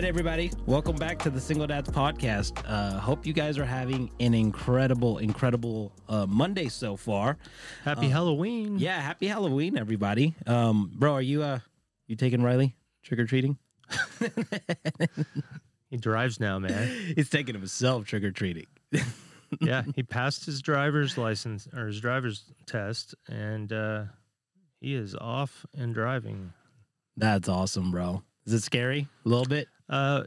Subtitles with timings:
[0.00, 0.50] right, everybody.
[0.64, 2.64] Welcome back to the Single Dads Podcast.
[2.66, 7.36] Uh, hope you guys are having an incredible, incredible uh, Monday so far.
[7.84, 8.78] Happy Halloween.
[8.78, 10.34] Yeah, happy Halloween, everybody.
[10.46, 11.58] Um, bro, are you uh
[12.06, 13.58] you taking Riley trick or treating?
[15.90, 16.88] He drives now, man.
[17.16, 18.68] He's taking himself trick or treating.
[19.60, 24.04] yeah, he passed his driver's license or his driver's test, and uh,
[24.80, 26.52] he is off and driving.
[27.16, 28.22] That's awesome, bro.
[28.46, 29.08] Is it scary?
[29.26, 29.66] A little bit?
[29.90, 30.22] Uh,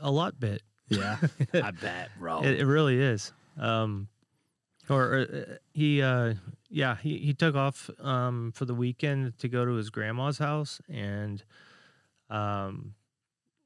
[0.00, 0.62] a lot bit.
[0.88, 1.18] Yeah,
[1.54, 2.42] I bet, bro.
[2.42, 3.32] It, it really is.
[3.58, 4.08] Um,
[4.88, 6.34] or uh, he, uh,
[6.70, 10.80] yeah, he, he took off um, for the weekend to go to his grandma's house,
[10.88, 11.42] and
[12.30, 12.94] um,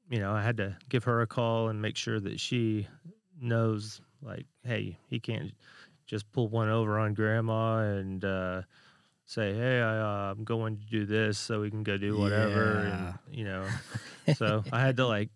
[0.09, 2.87] you know, I had to give her a call and make sure that she
[3.39, 5.53] knows, like, hey, he can't
[6.05, 8.63] just pull one over on grandma and uh,
[9.31, 12.83] say, hey, I, uh, I'm going to do this so we can go do whatever,
[12.85, 13.13] Yeah.
[13.29, 13.65] and you know,
[14.35, 15.29] so I had to like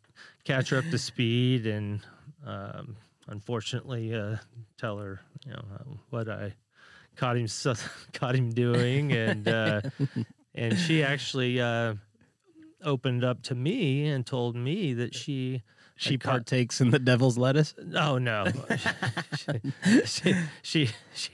[0.44, 2.02] catch her up to speed and
[2.46, 4.36] um, unfortunately uh,
[4.78, 6.54] tell her, you know, uh, what I
[7.16, 7.48] caught him
[8.14, 9.82] caught him doing, and uh,
[10.56, 11.96] and she actually uh,
[12.84, 15.64] opened up to me and told me that she
[15.96, 17.74] she partakes in the devil's lettuce.
[17.96, 18.46] Oh no,
[19.38, 19.54] she,
[20.06, 21.30] she she she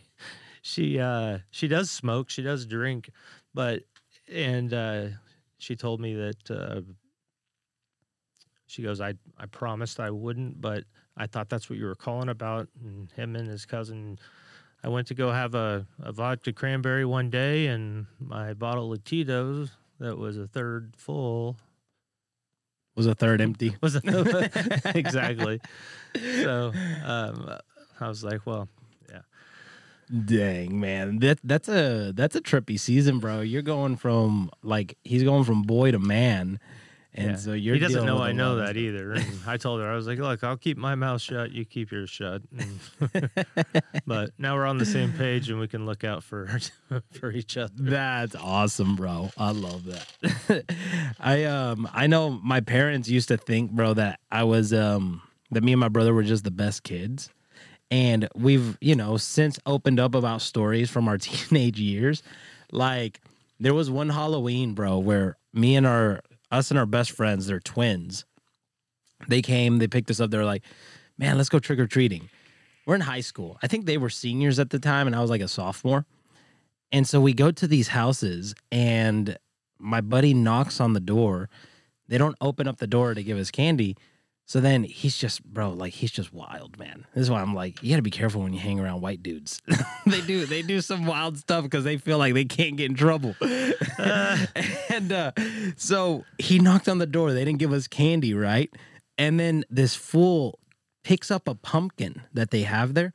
[1.00, 3.10] uh she does smoke, she does drink,
[3.54, 3.84] but
[4.32, 5.06] and uh
[5.58, 6.82] she told me that uh
[8.68, 10.86] she goes, I I promised I wouldn't, but
[11.18, 12.70] I thought that's what you were calling about.
[12.84, 14.18] And him and his cousin,
[14.84, 19.04] I went to go have a, a vodka cranberry one day, and my bottle of
[19.04, 21.58] Tito's that was a third full
[22.96, 23.76] Was a third empty.
[23.82, 24.02] was a,
[24.96, 25.62] exactly.
[26.16, 26.72] So
[27.06, 27.58] um,
[28.00, 28.68] I was like, well,
[30.12, 33.40] Dang man, that that's a that's a trippy season, bro.
[33.42, 36.60] You're going from like he's going from boy to man,
[37.14, 37.36] and yeah.
[37.38, 37.76] so you're.
[37.76, 39.14] he doesn't know I know that either.
[39.22, 41.92] And I told her I was like, look, I'll keep my mouth shut, you keep
[41.92, 42.42] yours shut.
[44.06, 46.60] But now we're on the same page and we can look out for
[47.12, 47.72] for each other.
[47.78, 49.30] That's awesome, bro.
[49.38, 50.66] I love that.
[51.20, 55.64] I um I know my parents used to think, bro, that I was um that
[55.64, 57.30] me and my brother were just the best kids.
[57.92, 62.24] And we've, you know, since opened up about stories from our teenage years.
[62.72, 63.22] Like
[63.60, 67.60] there was one Halloween, bro, where me and our us and our best friends, they're
[67.60, 68.26] twins.
[69.28, 70.64] They came, they picked us up, they're like,
[71.18, 72.30] Man, let's go trick or treating.
[72.88, 73.60] We're in high school.
[73.62, 76.08] I think they were seniors at the time, and I was like a sophomore.
[76.92, 79.38] And so we go to these houses, and
[79.78, 81.48] my buddy knocks on the door.
[82.08, 83.96] They don't open up the door to give us candy.
[84.46, 87.06] So then he's just, bro, like he's just wild, man.
[87.14, 89.24] This is why I'm like, you got to be careful when you hang around white
[89.24, 89.62] dudes.
[90.06, 92.96] they do, they do some wild stuff because they feel like they can't get in
[92.96, 93.36] trouble.
[93.98, 95.32] and uh,
[95.78, 97.32] so he knocked on the door.
[97.32, 98.70] They didn't give us candy, right?
[99.18, 100.60] And then this fool
[101.04, 103.14] picks up a pumpkin that they have there.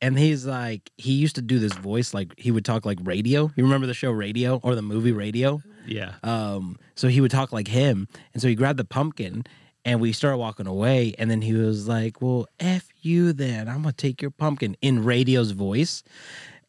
[0.00, 3.50] And he's like, he used to do this voice like he would talk like radio.
[3.56, 5.62] You remember the show Radio or the movie Radio?
[5.86, 6.14] Yeah.
[6.22, 8.06] Um, so he would talk like him.
[8.34, 9.44] And so he grabbed the pumpkin
[9.86, 11.14] and we started walking away.
[11.16, 13.68] And then he was like, Well, F you then.
[13.68, 16.02] I'm gonna take your pumpkin in radio's voice.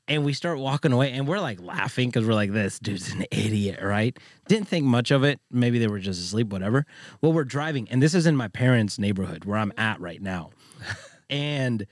[0.07, 3.25] And we start walking away and we're like laughing because we're like, this dude's an
[3.29, 4.17] idiot, right?
[4.47, 5.41] Didn't think much of it.
[5.51, 6.85] Maybe they were just asleep, whatever.
[7.19, 10.51] Well, we're driving, and this is in my parents' neighborhood where I'm at right now.
[11.29, 11.85] and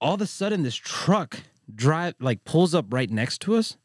[0.00, 1.42] all of a sudden, this truck
[1.72, 3.76] drive like pulls up right next to us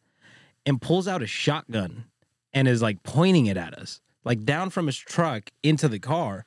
[0.66, 2.06] and pulls out a shotgun
[2.51, 6.46] and is like pointing it at us, like down from his truck into the car.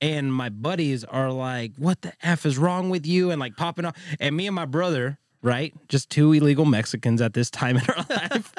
[0.00, 3.86] And my buddies are like, "What the f is wrong with you?" And like popping
[3.86, 3.96] off.
[4.20, 8.04] And me and my brother, right, just two illegal Mexicans at this time in our
[8.10, 8.52] life,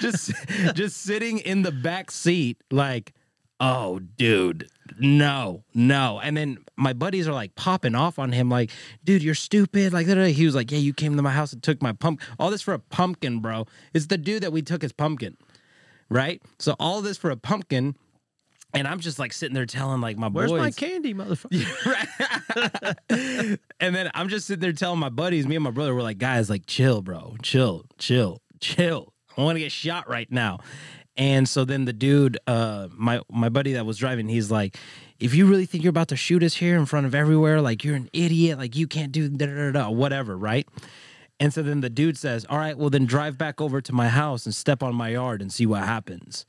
[0.00, 0.32] just
[0.74, 3.12] just sitting in the back seat, like,
[3.58, 4.68] "Oh, dude,
[5.00, 8.70] no, no." And then my buddies are like popping off on him, like,
[9.02, 11.82] "Dude, you're stupid." Like, he was like, "Yeah, you came to my house and took
[11.82, 12.20] my pump.
[12.38, 13.66] All this for a pumpkin, bro.
[13.92, 15.36] It's the dude that we took his pumpkin."
[16.08, 16.42] Right?
[16.58, 17.96] So all this for a pumpkin,
[18.74, 21.66] and I'm just like sitting there telling like my Where's boys, my candy, motherfucker?
[23.80, 26.18] And then I'm just sitting there telling my buddies, me and my brother, we're like,
[26.18, 29.14] guys, like, chill, bro, chill, chill, chill.
[29.36, 30.58] I want to get shot right now.
[31.16, 34.76] And so then the dude, uh, my my buddy that was driving, he's like,
[35.18, 37.82] if you really think you're about to shoot us here in front of everywhere, like
[37.84, 40.66] you're an idiot, like you can't do da da da, da whatever, right?
[41.40, 44.08] And so then the dude says, All right, well, then drive back over to my
[44.08, 46.46] house and step on my yard and see what happens.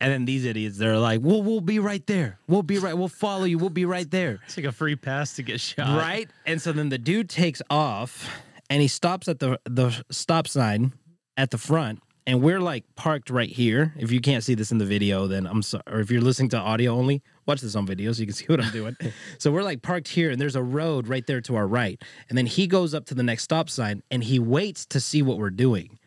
[0.00, 2.38] And then these idiots, they're like, Well, we'll be right there.
[2.48, 2.96] We'll be right.
[2.96, 3.58] We'll follow you.
[3.58, 4.40] We'll be right there.
[4.46, 5.98] It's like a free pass to get shot.
[5.98, 6.28] Right?
[6.46, 8.28] And so then the dude takes off
[8.68, 10.92] and he stops at the, the stop sign
[11.36, 13.92] at the front and we're like parked right here.
[13.98, 15.82] If you can't see this in the video, then I'm sorry.
[15.86, 18.46] Or if you're listening to audio only, watch this on video so you can see
[18.48, 18.96] what I'm doing.
[19.38, 22.00] so we're like parked here, and there's a road right there to our right.
[22.28, 25.22] And then he goes up to the next stop sign and he waits to see
[25.22, 25.98] what we're doing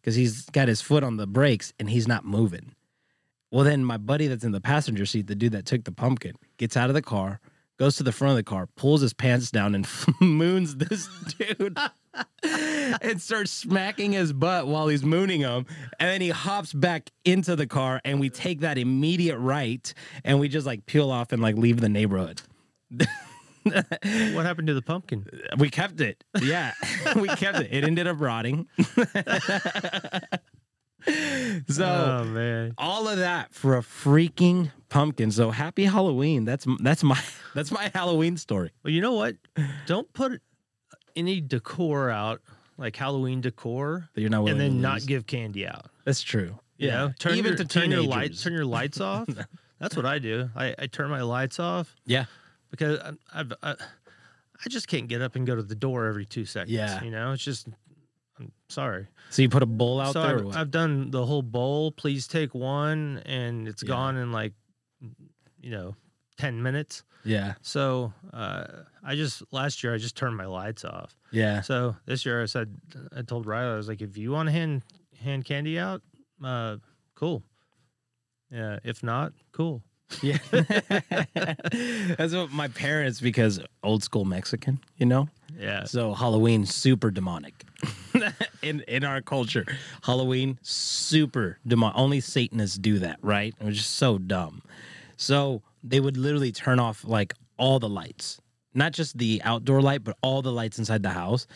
[0.00, 2.74] because he's got his foot on the brakes and he's not moving.
[3.50, 6.36] Well, then my buddy that's in the passenger seat, the dude that took the pumpkin,
[6.56, 7.40] gets out of the car,
[7.78, 9.86] goes to the front of the car, pulls his pants down, and
[10.20, 11.08] moons this
[11.38, 11.78] dude.
[13.02, 15.66] and starts smacking his butt while he's mooning him.
[15.98, 19.92] And then he hops back into the car, and we take that immediate right,
[20.24, 22.42] and we just like peel off and like leave the neighborhood.
[23.66, 25.26] What happened to the pumpkin?
[25.58, 26.22] We kept it.
[26.40, 26.72] Yeah,
[27.16, 27.68] we kept it.
[27.72, 28.68] It ended up rotting.
[31.68, 32.74] so oh man.
[32.78, 35.30] all of that for a freaking pumpkin.
[35.30, 36.44] So happy Halloween.
[36.44, 37.20] That's that's my
[37.54, 38.70] that's my Halloween story.
[38.82, 39.36] Well, you know what?
[39.86, 40.40] Don't put
[41.14, 42.40] any decor out,
[42.76, 45.86] like Halloween decor, That you're not and then not give candy out.
[46.04, 46.58] That's true.
[46.78, 49.28] You know, turn even your, to turn your lights, turn your lights off.
[49.78, 50.50] That's what I do.
[50.54, 52.26] I, I turn my lights off Yeah.
[52.70, 56.26] because I, I've I, I just can't get up and go to the door every
[56.26, 56.72] two seconds.
[56.72, 57.02] Yeah.
[57.02, 57.68] you know, it's just.
[58.38, 59.06] I'm sorry.
[59.30, 60.38] So you put a bowl out so there.
[60.48, 60.56] I've?
[60.56, 61.90] I've done the whole bowl.
[61.92, 63.88] Please take one, and it's Yeah.
[63.88, 64.52] gone in like,
[65.60, 65.96] you know,
[66.36, 67.02] ten minutes.
[67.24, 67.54] yeah.
[67.62, 68.64] So uh,
[69.02, 71.16] I just last year I just turned my lights off.
[71.32, 71.62] Yeah.
[71.62, 72.76] So this year I said
[73.16, 74.82] I told Riley I was like, if you want to hand
[75.20, 76.02] hand candy out,
[76.44, 76.76] uh,
[77.14, 77.42] cool.
[78.50, 78.78] Yeah.
[78.84, 79.82] If not, cool.
[80.22, 80.38] Yeah.
[81.32, 85.28] That's what my parents, because old school Mexican, you know?
[85.58, 85.84] Yeah.
[85.84, 87.64] So Halloween super demonic.
[88.62, 89.66] in in our culture.
[90.02, 91.96] Halloween super demonic.
[91.96, 93.54] Only Satanists do that, right?
[93.60, 94.62] It was just so dumb.
[95.16, 98.40] So they would literally turn off like all the lights.
[98.74, 101.46] Not just the outdoor light, but all the lights inside the house.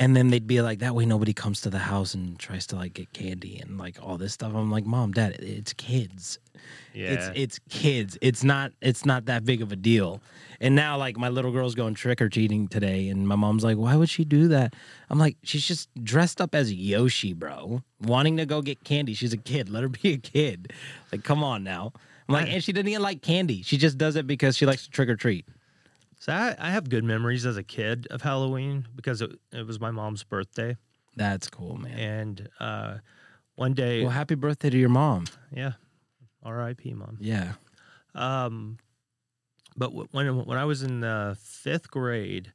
[0.00, 2.76] And then they'd be like, that way nobody comes to the house and tries to
[2.76, 4.54] like get candy and like all this stuff.
[4.54, 6.38] I'm like, Mom, Dad, it's kids
[6.94, 7.10] Yeah.
[7.10, 8.16] it's it's kids.
[8.20, 10.20] It's not it's not that big of a deal.
[10.60, 13.76] And now like my little girl's going trick or treating today, and my mom's like,
[13.76, 14.74] "Why would she do that?"
[15.10, 19.14] I'm like, "She's just dressed up as Yoshi, bro, wanting to go get candy.
[19.14, 19.68] She's a kid.
[19.68, 20.72] Let her be a kid.
[21.12, 21.92] Like, come on now."
[22.28, 23.62] I'm like, and she doesn't even like candy.
[23.62, 25.46] She just does it because she likes to trick or treat.
[26.18, 29.80] So I, I have good memories as a kid of Halloween because it, it was
[29.80, 30.76] my mom's birthday,
[31.16, 31.98] That's cool, man.
[31.98, 32.98] and uh,
[33.56, 35.24] one day, Well, happy birthday to your mom.
[35.52, 35.72] yeah,
[36.42, 36.94] R.I.P.
[36.94, 37.18] Mom.
[37.20, 37.52] Yeah.
[38.14, 38.78] Um,
[39.76, 42.52] but w- when when I was in the fifth grade,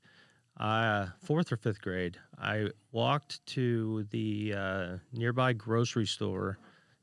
[0.59, 6.57] uh, fourth or fifth grade, I walked to the uh, nearby grocery store,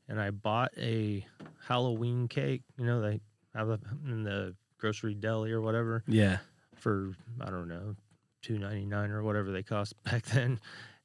[0.07, 1.25] and I bought a
[1.67, 2.61] Halloween cake.
[2.77, 3.19] You know, they
[3.55, 6.37] have it in the grocery deli or whatever Yeah.
[6.81, 7.95] For I don't know,
[8.41, 10.59] two ninety nine or whatever they cost back then,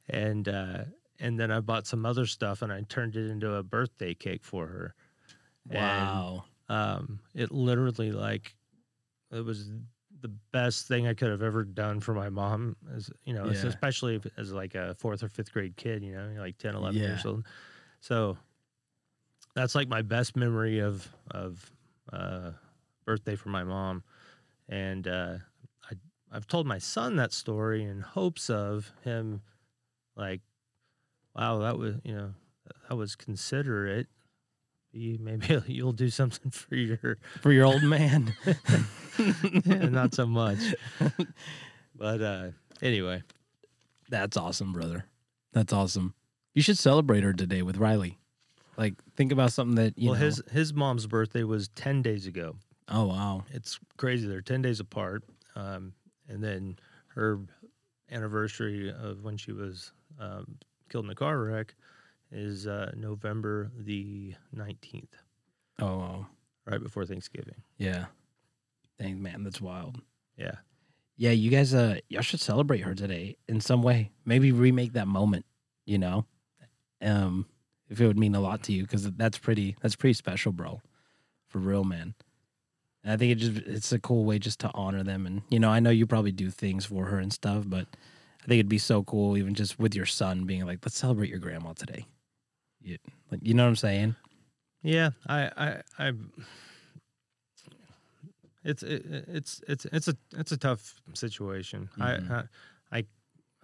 [0.08, 0.84] and uh,
[1.20, 4.44] and then I bought some other stuff and I turned it into a birthday cake
[4.44, 4.94] for her.
[5.70, 6.44] And, Wow.
[6.68, 8.54] um, it literally like
[9.32, 9.70] it was
[10.20, 12.76] the best thing I could have ever done for my mom.
[12.94, 13.64] As you know, Yeah.
[13.66, 16.02] especially as like a fourth or fifth grade kid.
[16.02, 17.46] You know, like 10, 11 years old.
[18.00, 18.36] So
[19.54, 21.70] that's like my best memory of of
[22.12, 22.52] uh,
[23.04, 24.02] birthday for my mom,
[24.68, 25.38] and uh,
[26.36, 29.40] I've told my son that story in hopes of him
[30.16, 30.42] like,
[31.34, 32.34] wow, that was you know
[32.88, 34.06] that was considerate.
[34.92, 38.34] Maybe you'll do something for your For your old man.
[39.66, 40.58] not so much.
[41.94, 42.48] But uh
[42.82, 43.22] anyway,
[44.10, 45.06] That's awesome, brother.
[45.54, 46.12] That's awesome.
[46.54, 48.18] You should celebrate her today with Riley.
[48.76, 50.26] Like, think about something that you well know.
[50.26, 52.56] his his mom's birthday was 10 days ago.
[52.88, 54.26] oh wow, It's crazy.
[54.28, 55.24] They're 10 days apart.
[55.54, 55.94] Um
[56.28, 56.78] and then
[57.08, 57.40] her
[58.10, 60.58] anniversary of when she was um,
[60.90, 61.74] killed in a car wreck
[62.32, 65.04] is uh November the 19th,
[65.80, 66.26] oh wow.
[66.66, 67.62] right before Thanksgiving.
[67.78, 68.06] yeah.
[68.98, 70.00] Dang man, that's wild.
[70.38, 70.54] Yeah.
[71.18, 74.10] Yeah, you guys, uh, y'all should celebrate her today in some way.
[74.24, 75.46] Maybe remake that moment.
[75.84, 76.26] You know,
[77.00, 77.46] um,
[77.88, 79.76] if it would mean a lot to you, because that's pretty.
[79.80, 80.80] That's pretty special, bro.
[81.48, 82.14] For real, man.
[83.06, 85.26] And I think it just it's a cool way just to honor them.
[85.26, 87.86] And you know, I know you probably do things for her and stuff, but
[88.42, 91.30] I think it'd be so cool, even just with your son being like, "Let's celebrate
[91.30, 92.06] your grandma today."
[92.82, 92.98] You,
[93.30, 94.16] like, you know what I'm saying?
[94.82, 96.12] Yeah, I, I, I.
[98.64, 101.88] It's it, it's it's it's a it's a tough situation.
[101.96, 102.28] Mhm.
[102.32, 102.42] I,
[102.90, 103.04] I I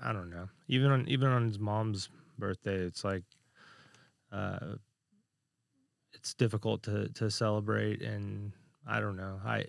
[0.00, 0.48] I don't know.
[0.68, 2.08] Even on even on his mom's
[2.38, 3.24] birthday, it's like,
[4.30, 4.76] uh,
[6.14, 8.52] it's difficult to to celebrate, and
[8.86, 9.40] I don't know.
[9.44, 9.66] I,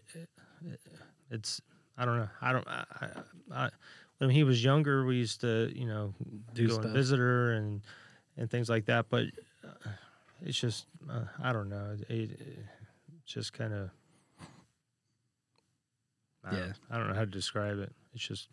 [1.30, 1.62] it's
[1.98, 2.30] I don't know.
[2.42, 2.68] I don't.
[2.68, 3.08] I, I,
[3.66, 3.70] I
[4.18, 6.14] when he was younger, we used to you know
[6.54, 6.86] Do go stuff.
[6.86, 7.82] and visit her and
[8.38, 9.08] and things like that.
[9.10, 9.26] But
[10.42, 11.96] it's just uh, I don't know.
[12.10, 12.60] It, it
[13.26, 13.90] just kind of
[16.44, 16.60] I Yeah.
[16.62, 17.92] don't, I don't know how to describe it.
[18.14, 18.48] It's just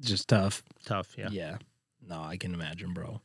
[0.00, 0.62] Just tough.
[0.84, 1.14] tough.
[1.16, 1.28] Yeah.
[1.30, 1.56] Yeah.
[2.06, 3.20] No, I can imagine, bro.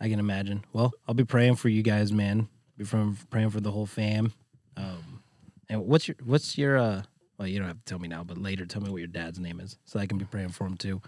[0.00, 0.64] I can imagine.
[0.72, 2.48] Well, I'll be praying for you guys, man.
[2.84, 4.32] From praying for the whole fam.
[4.76, 5.22] Um,
[5.68, 7.02] and what's your what's your uh?
[7.38, 9.38] Well, you don't have to tell me now, but later, tell me what your dad's
[9.38, 11.00] name is, so I can be praying for him too.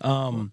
[0.00, 0.52] Um,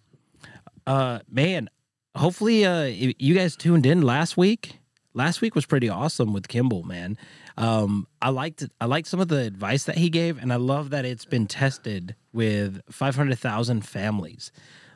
[0.88, 1.70] uh, man,
[2.16, 4.80] hopefully, uh, you guys tuned in last week.
[5.14, 7.18] Last week was pretty awesome with Kimball, man.
[7.58, 10.90] Um, I liked I liked some of the advice that he gave, and I love
[10.90, 14.52] that it's been tested with five hundred thousand families,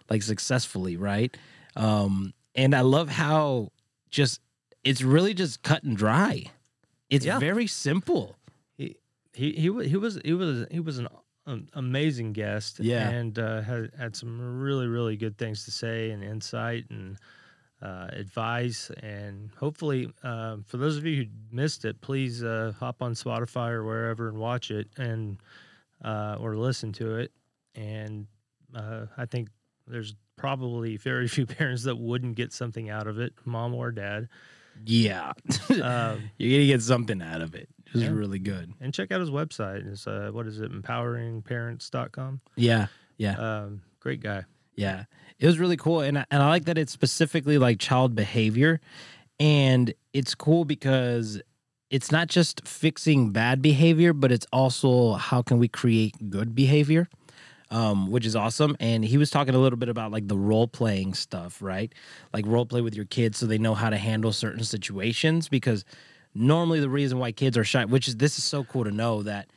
[0.10, 1.36] like successfully, right?
[1.76, 3.72] Um, and I love how
[4.10, 4.42] just
[4.84, 6.46] it's really just cut and dry.
[7.10, 7.40] It's Yeah.
[7.40, 8.38] very simple.
[8.78, 8.98] He
[9.34, 11.08] he he he was he was he was an
[11.48, 12.80] um, amazing guest.
[12.80, 13.10] Yeah.
[13.10, 17.18] and uh, had had some really really good things to say and insight and
[17.82, 18.92] uh, advice.
[19.02, 23.70] And hopefully, uh, for those of you who missed it, please uh, hop on Spotify
[23.72, 25.38] or wherever and watch it and
[26.04, 27.32] uh, or listen to it.
[27.76, 28.28] And
[28.76, 29.48] uh, I think
[29.88, 34.28] there's probably very few parents that wouldn't get something out of it, mom or dad.
[34.86, 35.34] Yeah,
[35.70, 37.70] Um, you're gonna get something out of it.
[37.88, 38.10] It was Yeah.
[38.12, 38.72] really good.
[38.80, 39.86] and check out his website.
[39.92, 40.72] It's uh, what is it?
[40.72, 42.42] Empoweringparents.com.
[42.56, 43.38] Yeah, yeah.
[43.38, 44.46] Um, great guy.
[44.76, 45.06] Yeah,
[45.40, 48.80] it was really cool, and I, and I like that it's specifically like child behavior,
[49.40, 51.42] and it's cool because
[51.90, 57.10] it's not just fixing bad behavior, but it's also how can we create good behavior,
[57.72, 58.76] um, which is awesome.
[58.80, 61.94] And he was talking a little bit about like the role playing stuff, right?
[62.34, 65.86] Like role play with your kids so they know how to handle certain situations because
[66.34, 69.24] normally the reason why kids are shy, which is this is so cool to know
[69.24, 69.48] that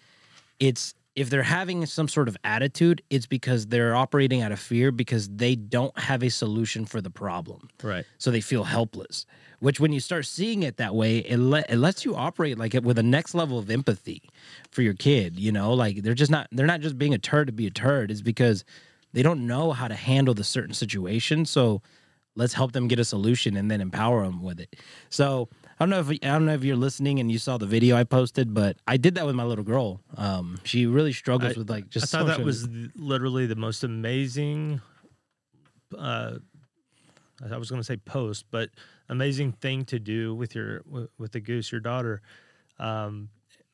[0.60, 4.90] it's if they're having some sort of attitude, it's because they're operating out of fear
[4.90, 7.68] because they don't have a solution for the problem.
[7.82, 8.04] Right.
[8.18, 9.26] So they feel helpless.
[9.60, 12.74] Which, when you start seeing it that way, it, let, it lets you operate like
[12.74, 14.22] it with a next level of empathy
[14.70, 15.38] for your kid.
[15.38, 17.70] You know, like they're just not they're not just being a turd to be a
[17.70, 18.10] turd.
[18.10, 18.64] It's because
[19.12, 21.44] they don't know how to handle the certain situation.
[21.44, 21.82] So
[22.34, 24.74] let's help them get a solution and then empower them with it.
[25.10, 25.48] So
[25.82, 27.96] I don't know if I don't know if you're listening and you saw the video
[27.96, 30.00] I posted, but I did that with my little girl.
[30.16, 33.82] Um, she really struggles I- with like just I thought that was literally the most
[33.82, 34.80] amazing.
[35.98, 36.34] Uh,
[37.50, 38.70] I was going to say post, but
[39.08, 42.22] amazing thing to do with your with, with the goose, your daughter.
[42.78, 43.30] Um,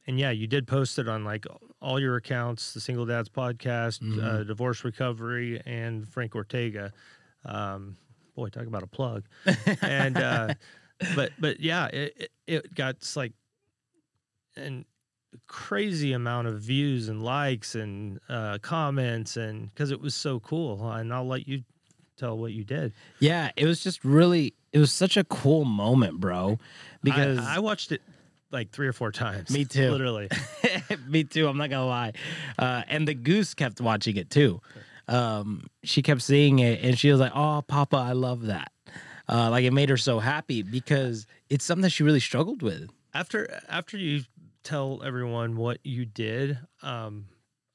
[0.06, 1.44] and yeah, you did post it on like
[1.82, 4.20] all your accounts, the Single Dads podcast, Mm-hmm.
[4.24, 6.90] uh, Divorce Recovery, and Frank Ortega.
[7.44, 7.98] Um,
[8.34, 9.24] boy, talk about a plug.
[9.82, 10.54] and uh,
[11.14, 13.32] but but yeah, it, it, got like
[14.56, 14.84] an
[15.46, 20.90] crazy amount of views and likes and uh, comments, and because it was so cool.
[20.90, 21.64] And I'll let you
[22.16, 23.52] tell what you did yeah.
[23.56, 26.58] It was just really it was such a cool moment, bro.
[27.02, 28.02] Because I, I watched it
[28.50, 29.50] like three or four times.
[29.50, 29.90] Me too.
[29.90, 30.28] literally.
[31.08, 31.48] Me too.
[31.48, 32.12] I'm not gonna lie.
[32.58, 34.60] Uh, and the goose kept watching it too.
[35.06, 38.72] Um, she kept seeing it, and she was like, "Oh, Papa, I love that."
[39.28, 42.88] Uh, like it made her so happy because it's something that she really struggled with.
[43.14, 44.23] after after you
[44.62, 47.26] tell everyone what you did, um,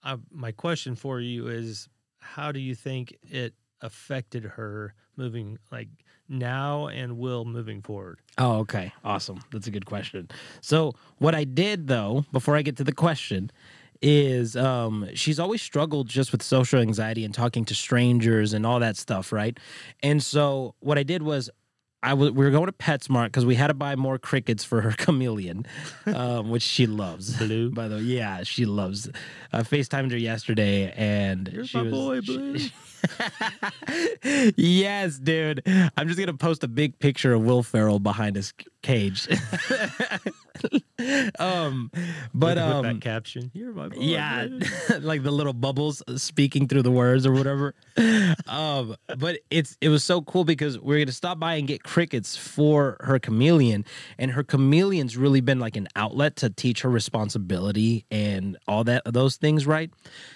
[0.04, 1.88] I, my question for you is,
[2.20, 5.90] how do you think it affected her moving like
[6.30, 8.20] now and will moving forward?
[8.38, 8.92] Oh, okay.
[9.04, 9.40] Awesome.
[9.52, 10.30] That's a good question.
[10.62, 13.52] So, what I did though, before I get to the question,
[14.04, 18.80] is um she's always struggled just with social anxiety and talking to strangers and all
[18.82, 19.58] that stuff, right?
[20.04, 21.50] And so what I did was
[22.04, 24.82] I w- we were going to PetSmart because we had to buy more crickets for
[24.82, 25.66] her chameleon,
[26.06, 27.38] um, which she loves.
[27.38, 27.72] Blue.
[27.72, 29.10] By the way, yeah, she loves.
[29.54, 32.74] I FaceTimed her yesterday, and Here's she was, boy, she-.
[34.56, 35.62] yes, dude.
[35.98, 39.28] I'm just gonna post a big picture of Will Ferrell behind his cage.
[41.40, 41.92] um,
[42.34, 43.98] but um, that caption, you're my boy.
[44.00, 44.48] yeah,
[45.00, 47.74] like the little bubbles speaking through the words or whatever.
[48.48, 51.84] um, but it's it was so cool because we are gonna stop by and get
[51.84, 53.86] crickets for her chameleon,
[54.18, 59.02] and her chameleon's really been like an outlet to teach her responsibility and all that
[59.06, 59.92] those things, right?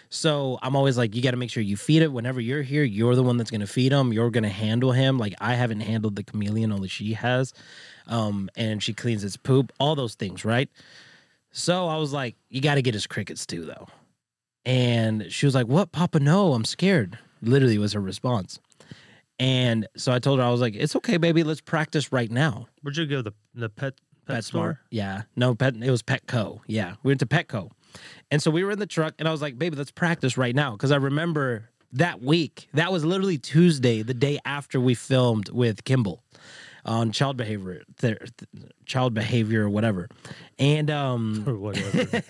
[0.09, 2.83] So I'm always like, you got to make sure you feed it whenever you're here.
[2.83, 4.13] You're the one that's gonna feed him.
[4.13, 5.17] You're gonna handle him.
[5.17, 7.53] Like I haven't handled the chameleon, only she has.
[8.07, 10.69] Um, and she cleans his poop, all those things, right?
[11.51, 13.87] So I was like, you got to get his crickets too, though.
[14.65, 16.19] And she was like, What, Papa?
[16.19, 17.17] No, I'm scared.
[17.41, 18.59] Literally was her response.
[19.39, 21.43] And so I told her, I was like, It's okay, baby.
[21.43, 22.67] Let's practice right now.
[22.81, 23.21] Where'd you go?
[23.21, 23.93] The the pet
[24.27, 24.81] pet, store.
[24.91, 25.23] Yeah.
[25.35, 25.75] No, Pet.
[25.81, 26.59] It was Petco.
[26.67, 26.95] Yeah.
[27.01, 27.71] We went to Petco.
[28.29, 30.53] And so we were in the truck, and I was like, Baby, let's practice right
[30.53, 30.71] now.
[30.71, 35.83] Because I remember that week, that was literally Tuesday, the day after we filmed with
[35.85, 36.23] Kimball.
[36.85, 40.07] on child behavior, th- th- child behavior or whatever,
[40.57, 42.21] and um, or whatever.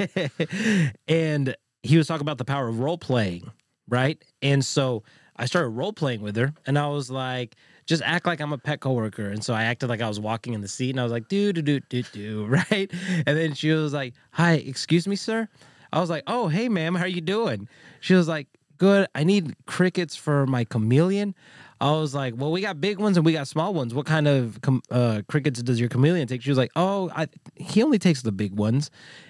[1.08, 3.52] and he was talking about the power of role playing,
[3.88, 4.24] right?
[4.42, 5.04] And so
[5.36, 8.58] I started role playing with her, and I was like, just act like I'm a
[8.58, 9.30] Petco worker.
[9.30, 11.28] And so I acted like I was walking in the seat, and I was like,
[11.28, 12.92] do do do do do, right?
[13.28, 15.48] And then she was like, "Hi, excuse me, sir."
[15.94, 17.70] I was like, "Oh, hey, ma'am, how are you doing?"
[18.02, 18.48] She was like,
[18.78, 19.08] "Good.
[19.16, 21.36] I need crickets for my chameleon."
[21.80, 23.94] I was like, "Well, we got big ones and we got small ones.
[23.94, 27.84] What kind of uh, crickets does your chameleon take?" She was like, "Oh, I, he
[27.84, 28.90] only takes the big ones."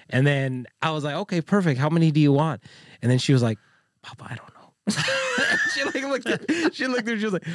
[0.10, 1.80] And then I was like, "Okay, perfect.
[1.80, 2.64] How many do you want?"
[3.02, 3.58] And then she was like,
[4.02, 4.58] "Papa, I don't know."
[5.74, 6.28] she like looked.
[6.28, 7.20] At, she looked at.
[7.20, 7.48] She was like,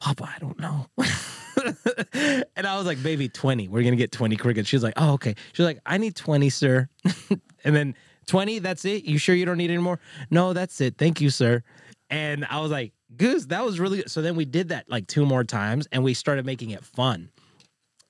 [0.00, 0.86] "Papa, I don't know."
[2.56, 3.66] and I was like, "Baby, twenty.
[3.68, 6.14] We're gonna get twenty crickets." She was like, "Oh, okay." She was like, "I need
[6.14, 6.88] twenty, sir."
[7.64, 7.94] and then
[8.28, 8.60] twenty.
[8.60, 9.04] That's it.
[9.04, 9.98] You sure you don't need any more?
[10.30, 10.96] No, that's it.
[10.98, 11.62] Thank you, sir.
[12.10, 14.10] And I was like, Goose, that was really good.
[14.10, 17.30] So then we did that like two more times and we started making it fun.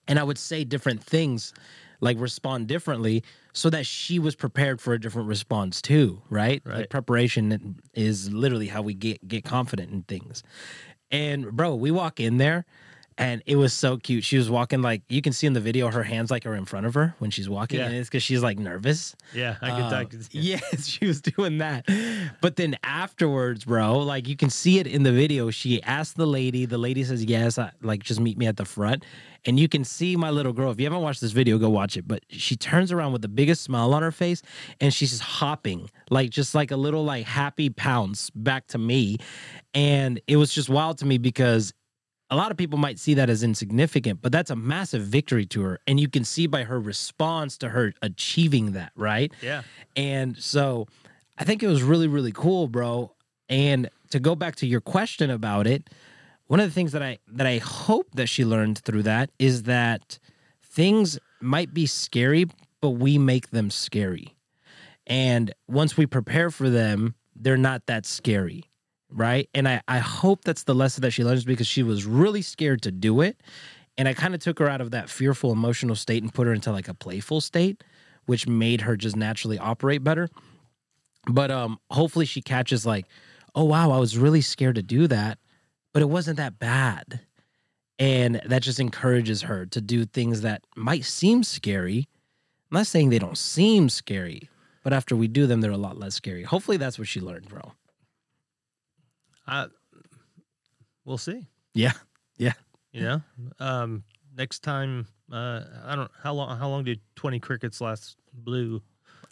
[0.07, 1.53] And I would say different things,
[2.01, 6.63] like respond differently, so that she was prepared for a different response too, right?
[6.65, 6.91] Like Right.
[6.91, 10.43] preparation is literally how we get get confident in things.
[11.11, 12.65] And bro, we walk in there
[13.19, 14.25] and it was so cute.
[14.25, 16.65] She was walking like you can see in the video her hands like are in
[16.65, 17.87] front of her when she's walking, Yeah.
[17.87, 19.15] and it's because she's like nervous.
[19.35, 19.93] yeah, I could.
[19.93, 21.85] I Uh, could yes, she was doing that.
[22.41, 25.51] But then afterwards, bro, like you can see it in the video.
[25.51, 26.65] She asked the lady.
[26.65, 27.59] The lady says yes.
[27.59, 29.05] I, like just meet me at the front,
[29.45, 30.71] and you can see my little girl.
[30.71, 32.07] If you haven't watched this video, go watch it.
[32.07, 34.43] But she turns around with the biggest smile on her face,
[34.81, 39.19] and she's just hopping, like just like a little like happy pounce back to me,
[39.75, 41.73] and it was just wild to me because
[42.31, 45.63] a lot of people might see that as insignificant, but that's a massive victory to
[45.63, 45.81] her.
[45.87, 49.33] And you can see by her response to her achieving that, right?
[49.41, 49.63] yeah.
[49.97, 50.87] And so
[51.39, 53.13] I think it was really, really cool, bro.
[53.49, 55.89] And to go back to your question about it,
[56.47, 59.65] one of the things that I that I hope that she learned through that is
[59.65, 60.19] that
[60.63, 62.47] things might be scary,
[62.81, 64.35] but we make them scary.
[65.07, 68.65] And once we prepare for them, they're not that scary.
[69.11, 69.49] Right.
[69.55, 72.83] And I, I hope that's the lesson that she learns because she was really scared
[72.83, 73.41] to do it.
[73.97, 76.53] And I kind of took her out of that fearful emotional state and put her
[76.53, 77.83] into like a playful state,
[78.27, 80.29] which made her just naturally operate better.
[81.27, 83.07] But um hopefully she catches like,
[83.55, 85.39] oh wow, I was really scared to do that,
[85.93, 87.21] but it wasn't that bad.
[87.99, 92.09] And that just encourages her to do things that might seem scary.
[92.71, 94.49] I'm not saying they don't seem scary,
[94.85, 96.45] but after we do them, they're a lot less scary.
[96.45, 97.73] Hopefully that's what she learned, bro.
[99.49, 99.67] I,
[101.05, 101.47] we'll see.
[101.75, 101.93] Yeah.
[102.37, 102.53] Yeah.
[102.93, 103.23] You know,
[103.61, 104.05] um,
[104.37, 105.07] next time.
[105.31, 106.59] Uh, I don't how long.
[106.59, 108.83] How long did twenty crickets last blue?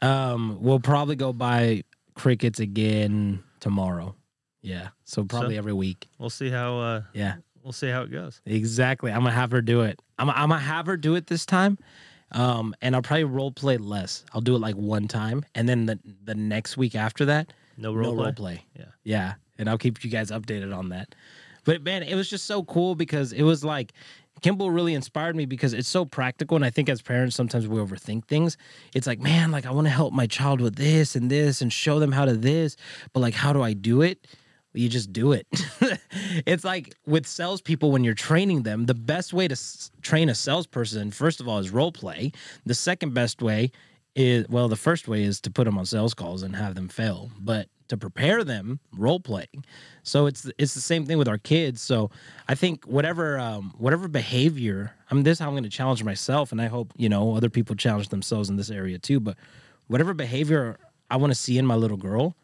[0.02, 4.14] Um, we'll probably go buy crickets again tomorrow.
[4.62, 4.88] Yeah.
[5.04, 6.08] So probably So- every week.
[6.18, 6.78] We'll see how.
[6.78, 7.36] Uh, Yeah.
[7.62, 8.42] we'll see how it goes.
[8.44, 9.10] Exactly.
[9.10, 10.00] I'm gonna have her do it.
[10.18, 11.78] I'm, I'm gonna have her do it this time.
[12.32, 14.24] Um, and I'll probably role play less.
[14.32, 17.92] I'll do it like one time, and then the the next week after that, No
[17.92, 18.24] no role play.
[18.24, 18.64] role play.
[18.76, 18.84] Yeah.
[19.04, 19.34] Yeah.
[19.58, 21.14] And I'll keep you guys updated on that.
[21.64, 23.92] But man, it was just so cool because it was like
[24.42, 26.56] Kimball really inspired me because it's so practical.
[26.56, 28.56] And I think as parents, sometimes we overthink things.
[28.94, 31.72] It's like, man, like I want to help my child with this and this and
[31.72, 32.76] show them how to this.
[33.12, 34.26] But like, how do I do it?
[34.74, 35.46] You just do it.
[36.46, 40.34] it's like with salespeople, when you're training them, the best way to s- train a
[40.34, 42.32] salesperson, first of all, is role play.
[42.66, 43.72] The second best way
[44.16, 46.88] is, well, the first way is to put them on sales calls and have them
[46.88, 47.30] fail.
[47.38, 49.64] But to prepare them, role playing.
[50.02, 51.80] So it's it's the same thing with our kids.
[51.80, 52.10] So
[52.48, 56.60] I think whatever um, whatever behavior, I'm this how I'm going to challenge myself, and
[56.60, 59.20] I hope you know other people challenge themselves in this area too.
[59.20, 59.36] But
[59.86, 60.78] whatever behavior
[61.10, 62.34] I want to see in my little girl,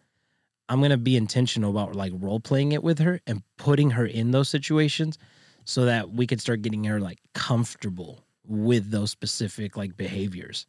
[0.69, 4.07] I'm going to be intentional about like role playing it with her and putting her
[4.07, 5.19] in those situations,
[5.65, 10.67] so that we can start getting her like comfortable with those specific like behaviors.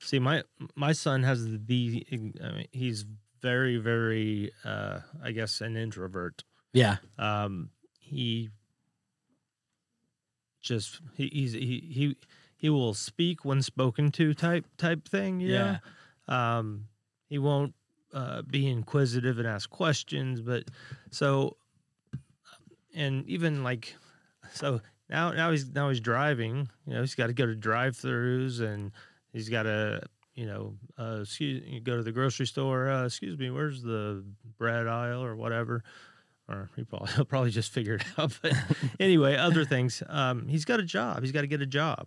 [0.00, 0.42] See, my
[0.74, 2.06] my son has the.
[2.42, 3.04] I mean, he's
[3.42, 4.52] very very.
[4.64, 6.44] Uh, I guess an introvert.
[6.72, 8.50] Yeah, Um, he
[10.62, 12.16] just he he's, he he
[12.56, 15.40] he will speak when spoken to type type thing.
[15.40, 15.78] You Yeah.
[16.28, 16.86] Um,
[17.28, 17.74] he won't
[18.14, 20.64] uh, be inquisitive and ask questions, but
[21.10, 21.56] so
[22.94, 23.94] and even like
[24.52, 26.68] so now now he's now he's driving.
[26.86, 28.92] You know, he's got to go to drive-throughs and
[29.32, 30.02] he's got to
[30.34, 32.88] you know uh, excuse you go to the grocery store.
[32.90, 34.24] Uh, excuse me, where's the
[34.58, 35.82] bread aisle or whatever?
[36.48, 38.38] Or he probably he'll probably just figure it out.
[38.42, 38.52] But
[39.00, 40.02] anyway, other things.
[40.08, 41.22] Um, he's got a job.
[41.22, 42.06] He's got to get a job.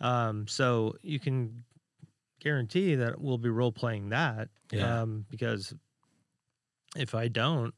[0.00, 1.64] Um, so you can
[2.40, 4.48] guarantee that we'll be role playing that.
[4.72, 5.02] Yeah.
[5.02, 5.74] Um, because
[6.96, 7.74] if I don't,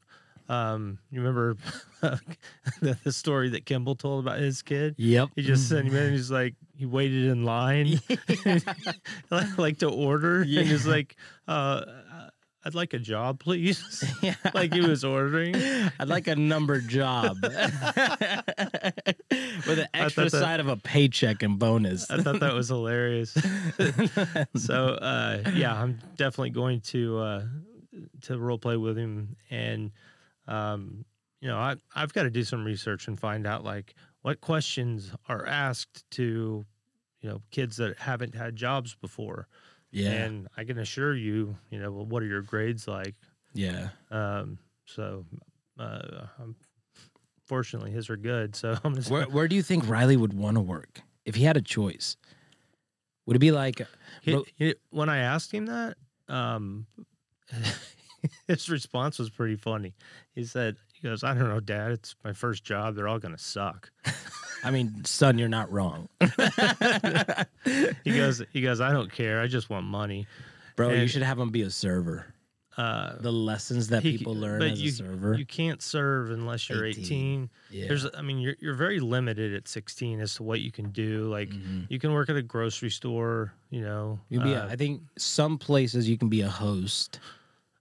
[0.47, 1.57] Um, you remember
[2.01, 4.93] the, the story that Kimball told about his kid?
[4.97, 5.29] Yep.
[5.35, 6.11] He just sent him in.
[6.11, 7.99] He's like, he waited in line,
[9.57, 10.59] like to order, Yeah.
[10.61, 11.15] and he's like,
[11.47, 11.83] uh,
[12.65, 14.35] "I'd like a job, please." Yeah.
[14.53, 15.55] like he was ordering.
[15.99, 17.55] I'd like a number job with
[19.79, 22.09] an extra that- side of a paycheck and bonus.
[22.11, 23.31] I thought that was hilarious.
[24.55, 27.43] so uh, yeah, I'm definitely going to uh,
[28.23, 29.91] to role play with him, and
[30.47, 31.05] um,
[31.41, 35.11] you know, I I've got to do some research and find out like what questions
[35.29, 36.65] are asked to
[37.21, 39.47] you know kids that haven't had jobs before.
[39.91, 40.11] yeah.
[40.11, 43.15] And I can assure you, you know, well, what are your grades like?
[43.53, 43.89] yeah.
[44.11, 45.25] Um, so,
[45.79, 46.25] uh,
[47.45, 48.55] fortunately, his are good.
[48.55, 51.43] So I'm just Where where do you think Riley would want to work if he
[51.43, 52.17] had a choice?
[53.25, 53.81] Would it be like
[54.21, 56.85] He, Bro- he- when I asked him that, um,
[58.47, 59.93] his response was pretty funny.
[60.33, 61.91] He said, "He goes, I don't know, Dad.
[61.91, 62.95] It's my first job.
[62.95, 63.91] They're all gonna suck."
[64.63, 66.09] I mean, son, you're not wrong.
[68.03, 69.41] He goes, he goes, I don't care.
[69.41, 70.27] I just want money.
[70.75, 72.27] Bro, you should have him be a server.
[72.77, 75.33] Uh, The lessons that he- people learn as you, a server.
[75.35, 77.03] You can't serve unless you're 18.
[77.05, 77.49] 18.
[77.71, 77.87] yeah.
[77.87, 81.27] There's, I mean, you're you're very limited at 16 as to what you can do.
[81.29, 81.85] Like, Mhm.
[81.89, 83.53] you can work at a grocery store.
[83.69, 86.49] You know, You can be a, uh, I think some places you can be a
[86.49, 87.19] host.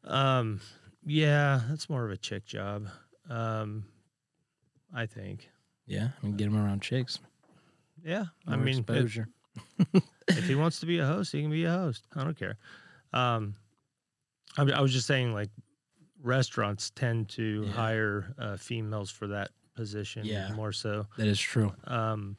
[0.06, 0.60] Um,
[1.04, 2.86] yeah, that's more of a chick job.
[3.28, 3.84] Um,
[4.94, 5.48] I think.
[5.86, 7.18] Yeah, I mean, get him around chicks.
[8.04, 9.18] Yeah, I more mean, if,
[10.28, 12.04] if he wants to be a host, he can be a host.
[12.14, 12.56] I don't care.
[13.12, 13.54] Um,
[14.56, 15.50] I, I was just saying, like,
[16.22, 17.72] restaurants tend to Yeah.
[17.72, 20.24] hire uh, females for that position.
[20.26, 20.52] Yeah.
[20.52, 21.06] more so.
[21.18, 22.36] that is true, Um,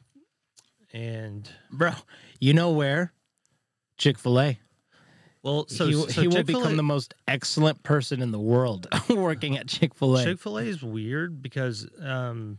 [0.92, 1.92] and bro.
[2.40, 3.12] You know where?
[3.98, 4.58] Chick Fil A.
[5.42, 9.56] well, so he so he will become the most excellent person in the world working
[9.56, 10.24] at Chick Fil A.
[10.24, 12.58] Chick Fil A is weird because um,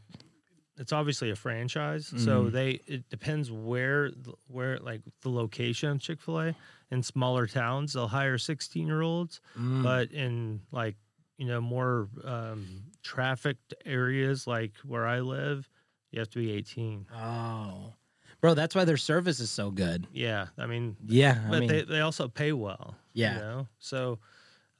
[0.77, 2.51] it's obviously a franchise, so Mhm.
[2.51, 4.11] they it depends where
[4.47, 6.55] where like the location of Chick Fil A.
[6.89, 9.83] In smaller towns, they'll hire sixteen year olds, Mm.
[9.83, 10.95] but in like
[11.37, 15.69] you know more um, trafficked areas like where I live,
[16.11, 17.05] you have to be eighteen.
[17.13, 17.93] oh,
[18.41, 20.07] bro, that's why their service is so good.
[20.11, 22.95] Yeah, I mean, Yeah, I but mean, they they also pay well.
[23.13, 23.33] Yeah.
[23.35, 23.67] You know?
[23.79, 24.19] So,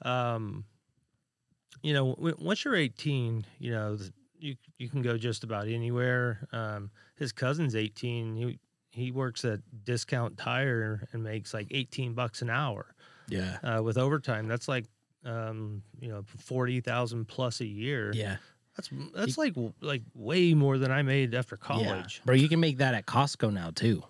[0.03, 0.65] um,
[1.81, 3.97] you know, w- once you're 18, you know,
[4.39, 6.47] you you can go just about anywhere.
[6.51, 8.35] Um, his cousin's 18.
[8.35, 8.59] He
[8.91, 12.95] he works at Discount Tire and makes like 18 bucks an hour
[13.27, 14.47] yeah, uh, with overtime.
[14.47, 14.85] That's like
[15.25, 18.13] um, you know, 40,000 plus a year.
[18.13, 18.37] yeah,
[18.77, 21.67] That's that's like like way more than I made after yeah.
[21.67, 22.21] college.
[22.25, 22.35] bro.
[22.35, 24.03] You can make that at Costco now too.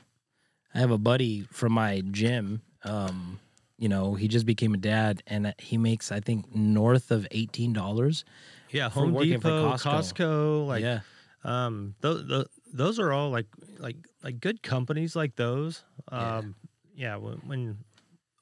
[0.75, 2.61] I have a buddy from my gym.
[2.83, 3.39] Um,
[3.77, 7.71] you know, he just became a dad, and he makes I think north of eighteen
[7.73, 8.25] dollars.
[8.69, 10.13] Yeah, Home for Depot, Costco.
[10.13, 10.99] Costco, like yeah,
[11.43, 13.47] um those those are all like
[13.79, 16.39] like like good companies like those Yeah.
[16.39, 16.55] um
[16.93, 17.77] yeah, when, when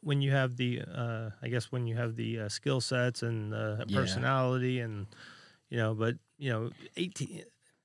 [0.02, 3.54] when you have the uh i guess when you have the uh, skill sets and
[3.54, 4.00] uh, Yeah.
[4.00, 5.08] personality and
[5.70, 7.44] you know but you know 18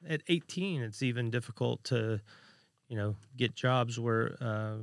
[0.08, 2.20] at 18 it's even difficult to
[2.88, 4.76] you know get jobs where uh,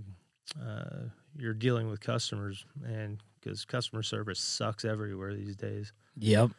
[0.63, 6.51] uh you're dealing with customers and because customer service sucks everywhere these days Yep.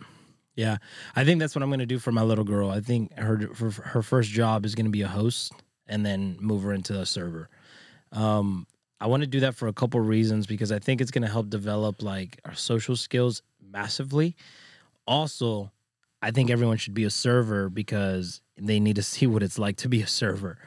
[0.54, 0.78] Yeah.
[1.14, 2.70] I think that's what I'm going to do for my little girl.
[2.70, 5.52] I think her for her first job is going to be a host
[5.86, 7.48] and then move her into a server.
[8.12, 8.66] Um
[9.00, 11.30] I want to do that for a couple reasons because I think it's going to
[11.30, 14.34] help develop like our social skills massively.
[15.06, 15.70] Also,
[16.22, 19.76] I think everyone should be a server because they need to see what it's like
[19.78, 20.58] to be a server.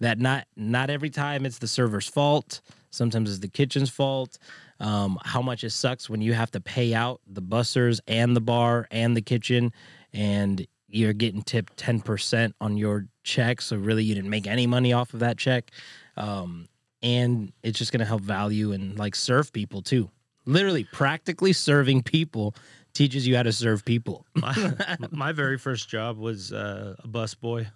[0.00, 2.60] That not not every time it's the server's fault.
[2.90, 4.38] Sometimes it's the kitchen's fault.
[4.80, 8.40] Um, how much it sucks when you have to pay out the bussers and the
[8.40, 9.72] bar and the kitchen,
[10.14, 13.60] and you're getting tipped ten percent on your check.
[13.60, 15.70] So really, you didn't make any money off of that check.
[16.16, 16.68] Um,
[17.02, 20.10] and it's just gonna help value and like serve people too.
[20.46, 22.54] Literally, practically serving people
[22.92, 24.26] teaches you how to serve people.
[24.34, 24.74] my,
[25.10, 27.68] my very first job was uh, a bus boy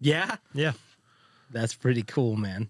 [0.00, 0.72] Yeah, yeah
[1.50, 2.68] that's pretty cool, man.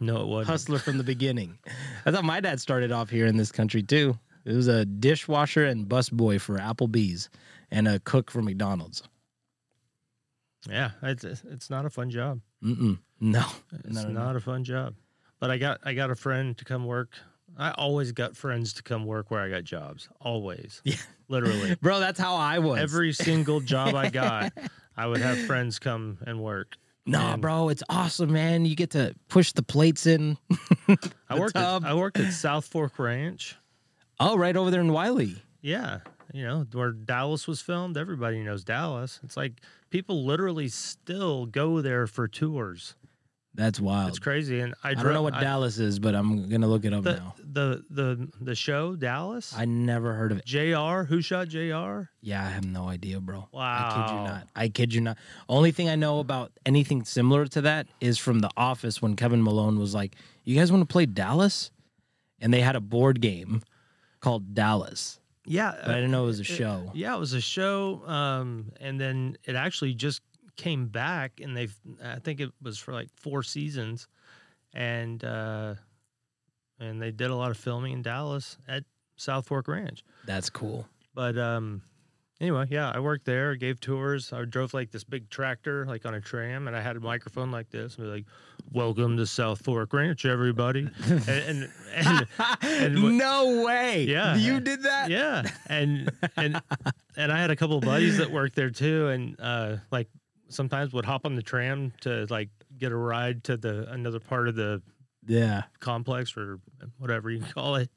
[0.00, 1.58] no it wasn't Hustler from the beginning.
[2.04, 4.18] I thought my dad started off here in this country too.
[4.44, 7.30] It was a dishwasher and bus boy for Applebee's
[7.70, 9.02] and a cook for McDonald's.
[10.68, 12.40] Yeah, it's it's not a fun job.
[12.62, 12.98] Mm-mm.
[13.20, 13.44] No,
[13.84, 14.24] It's no, no, no.
[14.24, 14.94] not a fun job.
[15.40, 17.16] But I got I got a friend to come work.
[17.58, 20.08] I always got friends to come work where I got jobs.
[20.20, 20.80] Always.
[20.84, 20.96] Yeah.
[21.28, 21.74] Literally.
[21.80, 22.00] bro.
[22.00, 22.78] That's how I was.
[22.80, 24.52] Every single job I got,
[24.96, 26.76] I would have friends come and work.
[27.04, 28.64] Nah, and- bro, it's awesome, man.
[28.64, 30.38] You get to push the plates in.
[30.88, 30.96] I
[31.34, 31.84] The worked at.
[31.84, 33.56] I worked at South Fork Ranch.
[34.20, 35.42] Oh, right over there in Wylie.
[35.60, 36.00] Yeah.
[36.32, 37.96] you know, where Dallas was filmed.
[37.96, 39.18] Everybody knows Dallas.
[39.24, 39.60] It's like
[39.90, 42.94] people literally still go there for tours.
[43.54, 44.08] That's wild.
[44.08, 44.60] It's crazy.
[44.60, 47.04] And I, I don't know what I- Dallas is, but I'm gonna look it up
[47.04, 47.34] the, now.
[47.38, 49.52] the the the show Dallas.
[49.56, 50.46] I never heard of it.
[50.46, 51.04] J.R.
[51.04, 52.08] Who shot J.R.
[52.22, 53.48] Yeah, I have no idea, bro.
[53.52, 53.60] Wow.
[53.62, 54.48] I kid you not.
[54.56, 55.18] I kid you not.
[55.50, 59.42] Only thing I know about anything similar to that is from The Office when Kevin
[59.42, 61.70] Malone was like, "You guys want to play Dallas?"
[62.40, 63.62] And they had a board game
[64.20, 66.90] called Dallas, Yeah, but I didn't know it was a it- show.
[66.94, 70.22] Yeah, it was a show, um, and then it actually just
[70.56, 74.06] came back, and they've I think it was for like four seasons,
[74.74, 75.74] and uh,
[76.80, 78.84] and they did a lot of filming in Dallas at
[79.16, 80.04] South Fork Ranch.
[80.26, 80.86] That's cool.
[81.14, 81.82] But um,
[82.40, 84.32] anyway, yeah, I worked there, gave tours.
[84.32, 87.50] I drove like this big tractor, like on a tram, and I had a microphone
[87.50, 88.24] like this, and be like,
[88.72, 92.26] "Welcome to South Fork Ranch, everybody," and and, and
[92.62, 94.04] and no way.
[94.04, 94.36] Yeah.
[94.36, 95.10] you did that.
[95.10, 96.60] yeah and and
[97.16, 100.08] and i had a couple of buddies that worked there too and uh like
[100.52, 104.48] sometimes would hop on the tram to like get a ride to the another part
[104.48, 104.82] of the
[105.26, 105.62] Yeah.
[105.80, 106.58] complex or
[106.98, 107.90] whatever you call it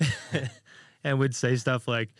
[1.04, 2.10] and would say stuff like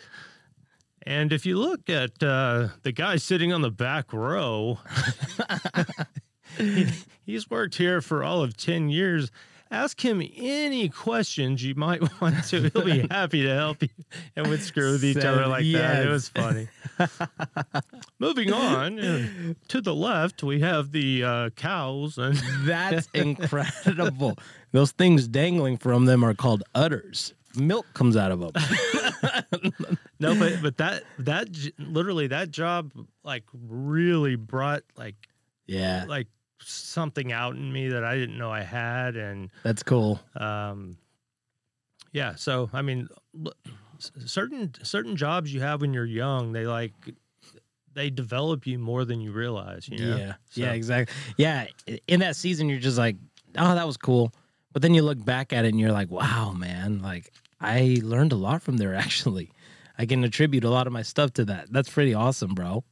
[1.07, 4.79] and if you look at uh, the guy sitting on the back row,
[6.59, 6.87] he-
[7.25, 9.31] he's worked here for all of 10 years.
[9.73, 12.71] Ask him any questions you might want to.
[12.71, 13.89] He'll be happy to help you.
[14.35, 16.07] And we'd screw with each other like that.
[16.07, 16.69] It was funny.
[18.19, 24.37] Moving on uh, to the left, we have the uh, cows and That's incredible.
[24.73, 27.35] Those things dangling from them are called udders.
[27.57, 28.53] Milk comes out of them.
[30.21, 32.93] no, but but that that literally that job
[33.25, 35.17] like really brought like
[35.67, 36.29] yeah, like
[36.63, 40.21] something out in me that I didn't know I had, and that's cool.
[40.37, 40.97] um,
[42.13, 42.35] yeah.
[42.35, 43.09] So I mean,
[44.27, 46.93] certain certain jobs you have when you're young, they like
[47.93, 49.89] they develop you more than you realize.
[49.89, 50.17] You know?
[50.17, 51.15] Yeah, So- yeah, exactly.
[51.37, 51.67] Yeah,
[52.07, 53.17] in that season, you're just like,
[53.59, 54.33] oh, that was cool.
[54.73, 58.33] But then you look back at it and you're like, wow, man, like I learned
[58.33, 58.95] a lot from there.
[59.07, 59.51] Actually,
[59.99, 61.73] I can attribute a lot of my stuff to that.
[61.73, 62.85] That's pretty awesome, bro.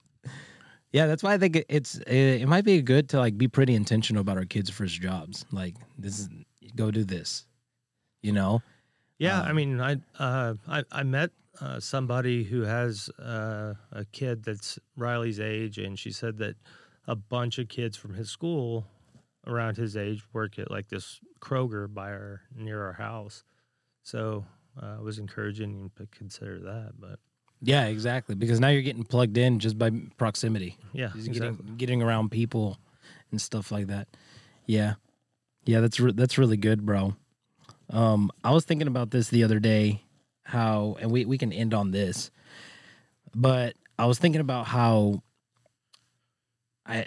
[0.93, 3.75] Yeah, that's why I think it's it, it might be good to like be pretty
[3.75, 5.45] intentional about our kids' first jobs.
[5.53, 6.29] Like this is
[6.75, 7.47] go do this,
[8.23, 8.63] you know.
[9.19, 14.05] Yeah, I Um, mean, I uh, I, I met uh, somebody who has uh, a
[14.13, 16.57] kid that's Riley's age, and she said that
[17.07, 18.87] a bunch of kids from his school
[19.47, 23.45] around his age work at like this Kroger by our near our house.
[24.03, 24.47] So
[24.81, 26.93] uh, I was encouraging him to consider that.
[26.99, 27.19] But
[27.61, 28.35] Yeah, exactly.
[28.35, 30.77] Because now you're getting plugged in just by proximity.
[30.93, 31.57] yeah, Just exactly.
[31.57, 32.79] getting getting around people
[33.31, 34.09] and stuff like that.
[34.67, 34.95] Yeah,
[35.65, 37.15] yeah, that's re- that's really good, bro.
[37.91, 40.03] Um, I was thinking about this the other day,
[40.45, 42.31] how and we we can end on this,
[43.35, 45.23] but I was thinking about how
[46.87, 47.07] I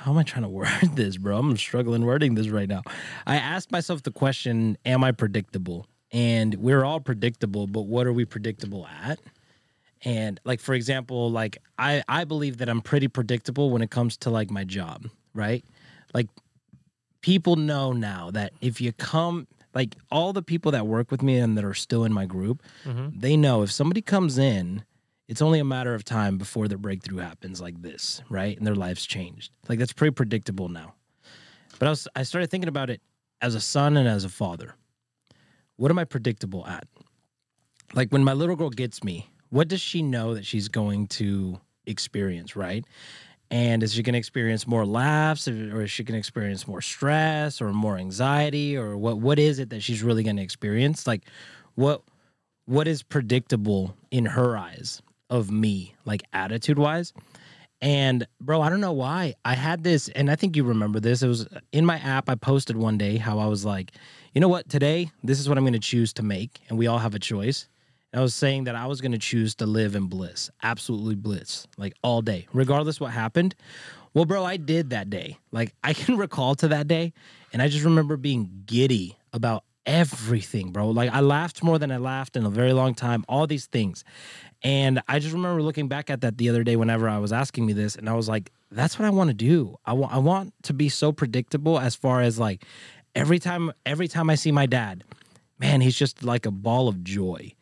[0.00, 1.36] how am I trying to word this, bro?
[1.38, 2.82] I'm struggling wording this right now.
[3.26, 8.12] I asked myself the question, "Am I predictable?" And we're all predictable, but what are
[8.12, 9.18] we predictable at?
[10.04, 14.16] And like for example like i i believe that i'm pretty predictable when it comes
[14.18, 15.64] to like my job right?
[16.12, 16.28] Like
[17.22, 21.38] people know now that if you come like all the people that work with me
[21.38, 23.20] and that are still in my group Mhm.
[23.20, 24.84] they know if somebody comes in
[25.26, 28.56] it's only a matter of time before their breakthrough happens like this right?
[28.58, 29.50] And their lives changed.
[29.68, 30.94] Like that's pretty predictable now.
[31.78, 33.00] But i was i started thinking about it
[33.40, 34.74] as a son and as a father.
[35.76, 36.86] What am i predictable at?
[37.94, 41.60] Like when my little girl gets me what does she know that she's going to
[41.86, 42.84] experience right?
[43.52, 46.82] And is she going to experience more laughs or is she going to experience more
[46.82, 51.06] stress or more anxiety or what what is it that she's really going to experience?
[51.06, 51.22] Like
[51.76, 52.02] what
[52.64, 57.12] what is predictable in her eyes of me like attitude wise
[57.80, 59.34] and bro i don't know why.
[59.44, 61.22] I had this and i think you remember this.
[61.22, 63.92] It was uh, in my app i posted one day how i was like
[64.32, 64.68] you know what?
[64.68, 67.20] Today this is what i'm going to choose to make and we all have a
[67.20, 67.68] choice
[68.14, 71.66] I was saying that I was going to choose to live in bliss, absolutely bliss,
[71.76, 73.54] like all day, regardless what happened.
[74.14, 75.38] Well, bro, I did that day.
[75.50, 77.12] Like I can recall to that day,
[77.52, 80.90] and I just remember being giddy about everything, bro.
[80.90, 83.24] Like I laughed more than I laughed in a very long time.
[83.28, 84.04] All these things,
[84.62, 87.66] and I just remember looking back at that the other day whenever I was asking
[87.66, 89.76] me this, and I was like, "That's what I want to do.
[89.84, 92.64] I want I want to be so predictable as far as like
[93.16, 95.02] every time every time I see my dad,
[95.58, 97.54] man, he's just like a ball of joy."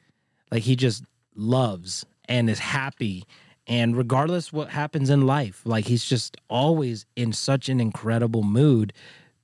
[0.53, 1.03] Like he just
[1.35, 3.25] loves and is happy
[3.67, 8.93] and regardless what happens in life like he's just always in such an incredible mood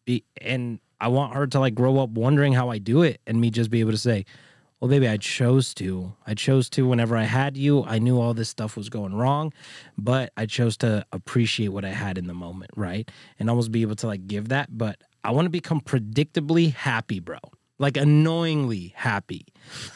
[0.04, 3.40] Be, and i want her to like grow up wondering how i do it and
[3.40, 4.24] me just be able to say
[4.80, 6.14] Well, baby, I chose to.
[6.24, 7.82] I chose to whenever I had you.
[7.84, 9.52] I knew all this stuff was going wrong,
[9.96, 13.10] but I chose to appreciate what I had in the moment, right?
[13.40, 14.68] And almost be able to like give that.
[14.78, 17.38] But I want to become predictably happy, bro.
[17.78, 19.46] Like annoyingly happy.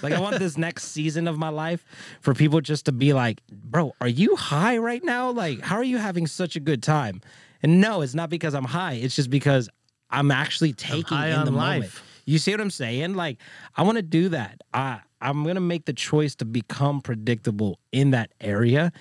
[0.02, 1.84] Like I want this next season of my life
[2.20, 5.30] for people just to be like, bro, are you high right now?
[5.30, 7.20] Like, how are you having such a good time?
[7.62, 8.94] And no, it's not because I'm high.
[8.94, 9.68] It's just because
[10.10, 11.90] I'm actually taking high in the moment.
[12.24, 13.14] You see what I'm saying?
[13.14, 13.38] Like,
[13.76, 14.60] I want to do that.
[14.72, 18.92] I I'm gonna make the choice to become predictable in that area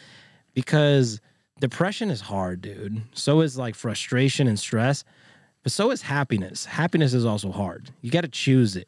[0.53, 1.19] because
[1.59, 3.01] depression is hard, dude.
[3.13, 5.03] So is like frustration and stress,
[5.63, 6.65] but so is happiness.
[6.65, 7.91] Happiness is also hard.
[8.01, 8.87] You got to choose it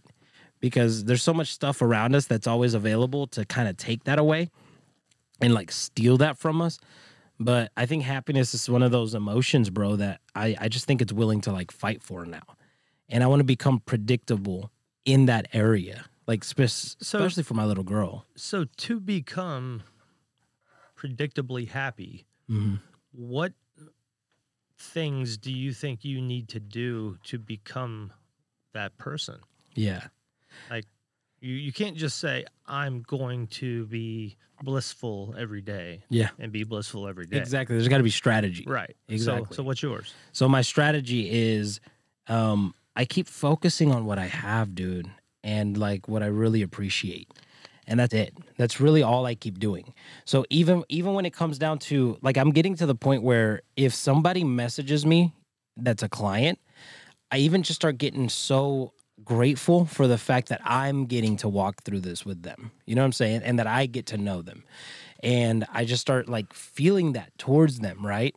[0.60, 4.18] because there's so much stuff around us that's always available to kind of take that
[4.20, 4.50] away
[5.42, 6.80] and like steal that from us.
[7.40, 11.02] But I think happiness is one of those emotions, bro, that I, I just think
[11.02, 12.44] it's willing to like fight for now.
[13.10, 14.72] And I want to become predictable
[15.04, 16.60] in that area, like spe-
[17.02, 18.26] especially for my little girl.
[18.36, 19.84] So to become
[20.98, 22.80] predictably happy, Mhm.
[23.12, 23.54] what
[24.84, 28.12] things do you think you need to do to become
[28.74, 29.40] that person?
[29.76, 30.02] Yeah.
[30.70, 30.86] Like
[31.40, 36.30] you you can't just say I'm going to be blissful every day Yeah.
[36.40, 37.38] and be blissful every day.
[37.38, 37.76] Exactly.
[37.76, 38.64] There's got to be strategy.
[38.68, 38.96] Right.
[39.10, 39.56] So Exactly.
[39.56, 40.14] so what's yours?
[40.32, 41.80] So my strategy is
[42.28, 45.10] um I keep focusing on what I have, dude,
[45.44, 47.28] and like what I really appreciate.
[47.88, 48.34] And that's it.
[48.58, 49.94] That's really all I keep doing.
[50.26, 53.62] So even even when it comes down to like I'm getting to the point where
[53.76, 55.34] if somebody messages me
[55.76, 56.60] that's a client,
[57.32, 58.94] I even just start getting so
[59.24, 62.72] grateful for the fact that I'm getting to walk through this with them.
[62.86, 63.42] You know what I'm saying?
[63.44, 64.64] And that I get to know them.
[65.22, 68.36] And I just start like feeling that towards them, right?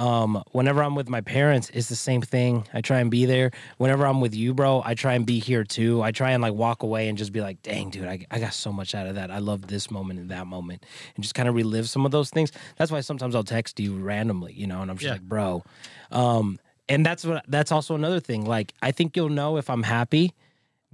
[0.00, 2.66] Um, whenever I'm with my parents, it's the same thing.
[2.72, 3.50] I try and be there.
[3.76, 6.02] Whenever I'm with you, bro, I try and be here too.
[6.02, 8.54] I try and like walk away and just be like, dang, dude, I, I got
[8.54, 9.30] so much out of that.
[9.30, 12.30] I love this moment and that moment and just kind of relive some of those
[12.30, 12.50] things.
[12.78, 15.12] That's why sometimes I'll text you randomly, you know, and I'm just Yeah.
[15.12, 15.62] like, bro.
[16.10, 16.58] Um,
[16.88, 18.46] and that's what that's also another thing.
[18.46, 20.32] Like, I think you'll know if I'm happy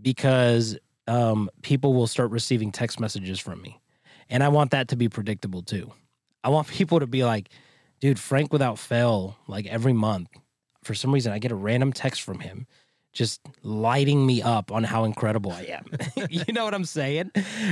[0.02, 3.80] because um, people will start receiving text messages from me.
[4.28, 5.92] And I want that to be predictable too.
[6.42, 7.50] I want people to be like,
[8.00, 10.28] dude, Frank without fail, like every month,
[10.82, 12.66] for some reason, I get a random text from him
[13.16, 15.86] just lighting me up on how incredible I am.
[16.30, 17.30] you know what I'm saying?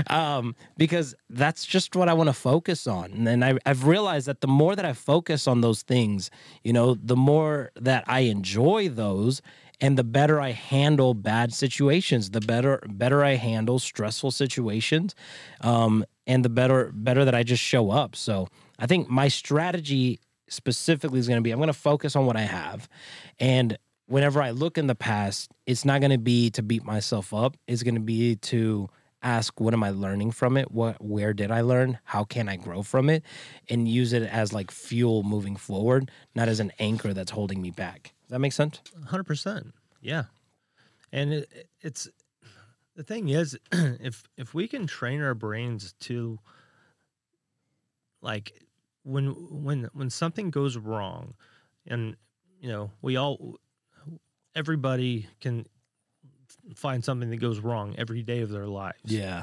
[0.09, 3.13] Um, because that's just what I want to focus on.
[3.13, 6.31] And then I, I've realized that the more that I focus on those things,
[6.63, 9.43] you know, the more that I enjoy those
[9.81, 15.15] and the better I handle bad situations, the better better I handle stressful situations,
[15.61, 18.17] um, and the better better that I just show up.
[18.17, 22.27] So I think my strategy specifically is going to be I'm going to focus on
[22.27, 22.89] what I have,
[23.39, 27.33] and whenever I look in the past, it's not going to be to beat myself
[27.33, 27.57] up.
[27.67, 28.89] It's going to be to
[29.23, 30.71] ask what am I learning from it?
[30.71, 31.99] What where did I learn?
[32.05, 33.25] How can I grow from it?
[33.69, 37.71] And use it as like fuel moving forward, not as an anchor that's holding me
[37.71, 38.13] back.
[38.23, 38.81] Does that make sense?
[39.07, 39.75] hundred percent.
[40.01, 40.25] Yeah,
[41.11, 42.09] and it, it's
[42.95, 46.39] the thing is, if if we can train our brains to
[48.21, 48.53] like
[49.05, 49.27] when
[49.65, 51.35] when when something goes wrong,
[51.87, 52.17] and
[52.61, 53.57] you know we all
[54.55, 55.67] everybody can
[56.75, 58.99] find something that goes wrong every day of their lives.
[59.05, 59.43] Yeah.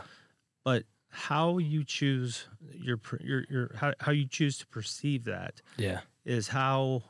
[0.63, 5.99] but how you choose your your your how, how you choose to perceive that Yeah.
[6.25, 7.03] is how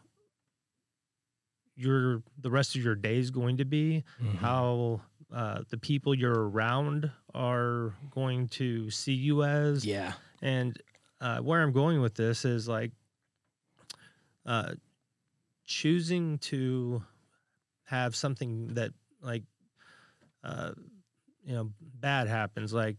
[1.75, 4.37] your the rest of your day is going to be Mm-hmm.
[4.37, 5.01] how
[5.33, 10.13] uh, the people you're around are going to see you as Yeah.
[10.41, 10.77] and
[11.21, 12.91] uh, where i'm going with this is like
[14.45, 14.71] uh,
[15.65, 17.03] choosing to
[17.85, 19.43] have something that like
[20.43, 20.71] uh,
[21.45, 22.97] you know bad happens like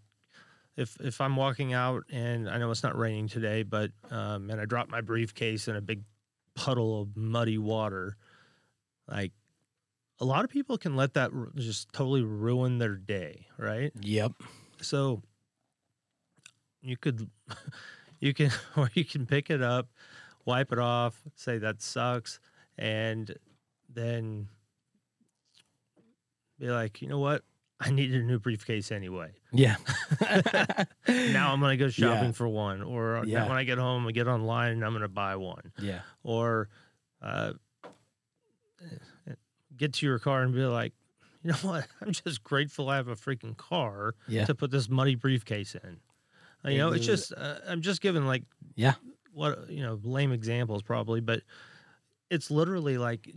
[0.76, 4.60] if if i'm walking out and i know it's not raining today but um, and
[4.60, 6.02] i drop my briefcase in a big
[6.54, 8.16] puddle of muddy water
[9.08, 9.32] like
[10.20, 14.32] a lot of people can let that ru- just totally ruin their day right Yep.
[14.80, 15.22] so
[16.82, 17.28] you could
[18.22, 19.88] you can or you can pick it up
[20.46, 22.40] wipe it off say that sucks
[22.78, 23.34] and
[23.92, 24.48] then
[26.58, 27.42] be like you know what
[27.80, 29.76] i needed a new briefcase anyway Yeah.
[31.08, 32.32] now i'm gonna go shopping Yeah.
[32.32, 33.48] for one or Yeah.
[33.48, 36.00] when i get home i get online and i'm gonna buy one yeah.
[36.22, 36.68] or
[37.20, 37.52] uh,
[39.76, 40.92] get to your car and be like
[41.42, 44.44] you know what i'm just grateful i have a freaking car Yeah.
[44.46, 45.98] to put this muddy briefcase in.
[46.64, 48.44] You know, it's just uh, I'm just giving like
[48.76, 48.94] Yeah.
[49.32, 51.42] what you know lame examples probably, but
[52.30, 53.34] it's literally like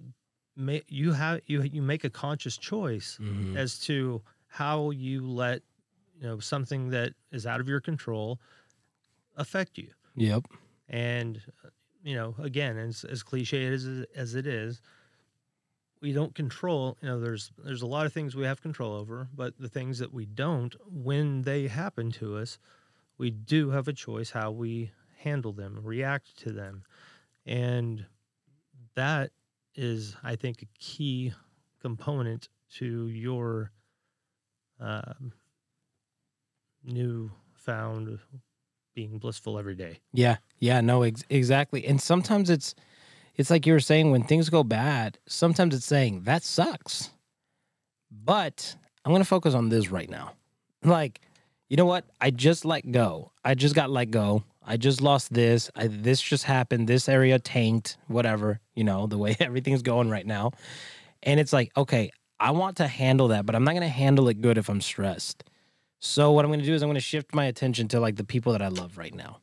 [0.56, 3.56] ma- you have you you make a conscious choice Mhm.
[3.58, 5.62] as to how you let
[6.16, 8.40] you know something that is out of your control
[9.36, 10.46] affect you Yep.
[10.88, 11.42] and
[12.04, 14.82] you know again as, as cliche as, as it is
[16.02, 19.28] we don't control you know there's there's a lot of things we have control over
[19.36, 22.58] but the things that we don't when they happen to us
[23.18, 26.84] we do have a choice how we handle them react to them
[27.46, 28.06] and
[28.96, 29.32] that
[29.76, 31.34] is i think a key
[31.82, 33.72] component to your
[34.80, 35.32] um,
[36.84, 38.20] new found
[38.94, 41.86] being blissful every day Yeah, yeah, no, ex- exactly.
[41.86, 42.76] And sometimes it's
[43.36, 47.10] it's like you were saying when things go bad, sometimes it's saying that sucks.
[48.10, 50.34] But I'm going to focus on this right now.
[50.84, 51.20] Like,
[51.70, 52.06] you know what?
[52.22, 53.32] I just let go.
[53.44, 54.44] I just got let go.
[54.66, 55.70] I just lost this.
[55.76, 56.88] I, this just happened.
[56.88, 60.52] This area tanked, whatever, you know, the way everything's going right now.
[61.24, 64.28] And it's like, okay, I want to handle that, but I'm not going to handle
[64.28, 65.44] it good if I'm stressed.
[66.00, 68.16] So what I'm going to do is I'm going to shift my attention to like
[68.16, 69.40] the people that I love right now.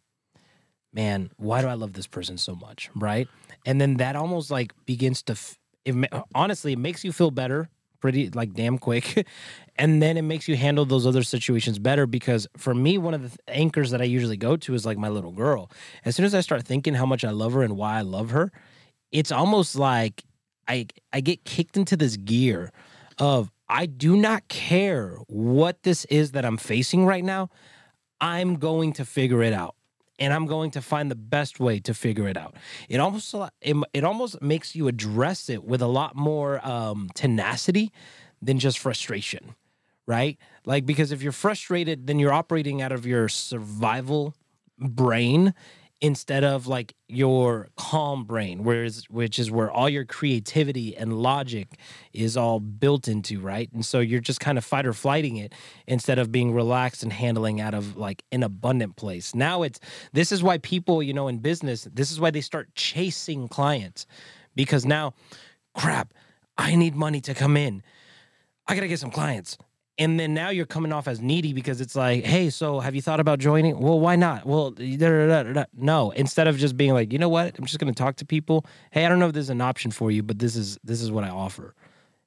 [0.92, 3.26] Man, why do I love this person so much, right?
[3.64, 5.94] And then that almost like begins to f- it,
[6.34, 7.68] honestly, it makes you feel better
[8.02, 9.26] pretty like damn quick.
[9.76, 13.22] and then it makes you handle those other situations better because for me one of
[13.22, 15.70] the th- anchors that I usually go to is like my little girl.
[16.04, 18.30] As soon as I start thinking how much I love her and why I love
[18.30, 18.52] her,
[19.10, 20.24] it's almost like
[20.68, 22.72] I I get kicked into this gear
[23.18, 27.48] of I do not care what this is that I'm facing right now.
[28.20, 29.74] I'm going to figure it out.
[30.18, 32.54] And I'm going to find the best way to figure it out.
[32.88, 37.90] It almost it, it almost makes you address it with a lot more um, tenacity
[38.40, 39.54] than just frustration,
[40.06, 40.38] right?
[40.64, 44.34] Like because if you're frustrated, then you're operating out of your survival
[44.78, 45.54] brain
[46.02, 51.68] instead of like your calm brain whereas which is where all your creativity and logic
[52.12, 53.70] is all built into right?
[53.72, 55.54] And so you're just kind of fight or flighting it
[55.86, 59.32] instead of being relaxed and handling out of like an abundant place.
[59.32, 59.78] Now it's
[60.12, 64.04] this is why people you know in business this is why they start chasing clients
[64.56, 65.14] because now
[65.74, 66.12] crap
[66.58, 67.82] i need money to come in.
[68.66, 69.56] I gotta get some clients
[70.02, 73.00] and then now you're coming off as needy because it's like, hey, so have you
[73.00, 73.78] thought about joining?
[73.78, 74.44] Well, why not?
[74.44, 76.10] Well, da, da, da, no.
[76.10, 77.56] Instead of just being like, you know what?
[77.56, 78.66] I'm just going to talk to people.
[78.90, 81.00] Hey, I don't know if this is an option for you, but this is this
[81.00, 81.76] is what I offer.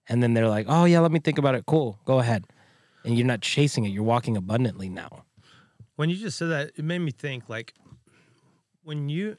[0.08, 1.66] And then they're like, oh yeah, let me think about it.
[1.66, 2.46] Cool, go ahead.
[3.04, 3.90] And you're not chasing it.
[3.90, 5.26] You're walking abundantly now.
[5.98, 7.74] When you just said that, it made me think like
[8.84, 9.38] when you,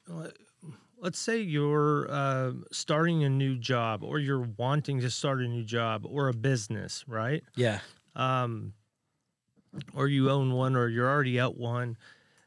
[0.99, 5.65] let's say you're uh, starting a new job or you're wanting to start a new
[5.65, 7.43] job or a business, right?
[7.55, 7.81] Yeah.
[8.17, 8.73] Um,
[9.95, 11.97] or you own one or you're already out one.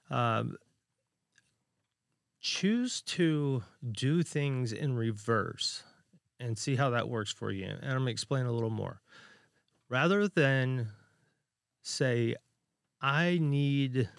[0.09, 0.57] Um,
[2.41, 5.83] choose to do things in reverse
[6.39, 7.65] and see how that works for you.
[7.65, 9.01] And I'm going to explain a little more.
[9.89, 10.87] Rather than
[11.81, 12.35] say,
[13.01, 14.09] I need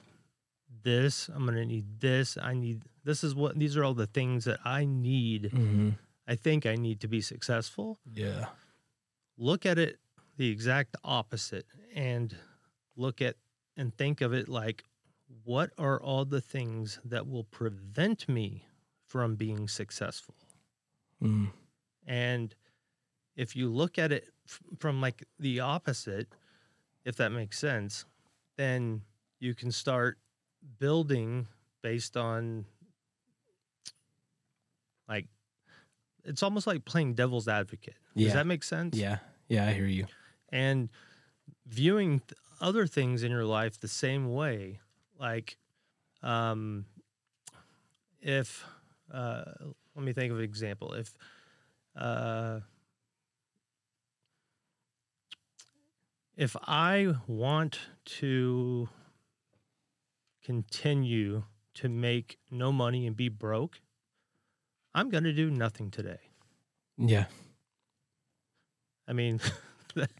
[0.83, 4.07] this, I'm going to need this, I need this is what these are all the
[4.07, 5.45] things that I need.
[5.45, 5.91] Mm-hmm.
[6.29, 7.99] I think I need to be successful.
[8.13, 8.47] Yeah.
[9.39, 9.99] Look at it
[10.41, 12.35] the exact opposite and
[12.97, 13.37] look at
[13.77, 14.85] and think of it like
[15.45, 18.65] what are all the things that will prevent me
[19.07, 20.35] from being successful?
[21.23, 21.51] Mm.
[22.07, 22.55] And
[23.37, 24.31] if you look at it
[24.79, 26.29] from like the opposite,
[27.05, 28.07] if that makes sense,
[28.57, 29.03] then
[29.41, 30.17] you can start
[30.79, 31.49] building
[31.83, 32.65] based on
[35.07, 35.27] like
[36.25, 37.97] it's almost like playing devil's advocate.
[38.15, 38.29] Yeah.
[38.29, 38.97] Does that make sense?
[38.97, 39.19] Yeah.
[39.49, 39.67] Yeah.
[39.67, 40.07] I hear you.
[40.51, 40.89] And
[41.67, 44.81] viewing th- other things in your life the same way,
[45.19, 45.57] like
[46.23, 46.85] um
[48.21, 48.65] if
[49.13, 49.45] uh
[49.95, 50.93] let me think of an example.
[50.93, 51.15] If
[51.97, 52.61] uh
[56.37, 58.89] if I want to
[60.43, 61.45] continue
[61.75, 63.81] to make no money and be broke,
[64.95, 66.21] I'm going to do nothing today.
[66.97, 67.27] Yeah.
[69.07, 69.41] I mean,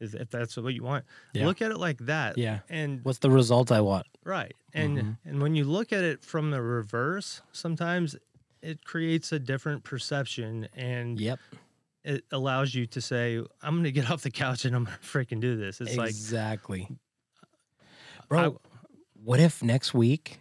[0.00, 1.46] is if that's what you want, Yeah.
[1.46, 2.38] look at it like that.
[2.38, 2.60] Yeah.
[2.68, 4.06] And What's the result I want?
[4.24, 5.16] right, and Mhm.
[5.24, 8.16] and when you look at it from the reverse, sometimes
[8.62, 11.38] it creates a different perception, and Yep.
[12.04, 14.96] it allows you to say, "I'm going to get off the couch and I'm going
[14.96, 16.88] to freaking do this." It's like, exactly.
[16.90, 18.60] I- Bro,
[19.14, 20.40] what if next week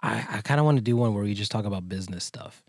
[0.00, 2.62] I, I kind of want to do one where we just talk about business stuff.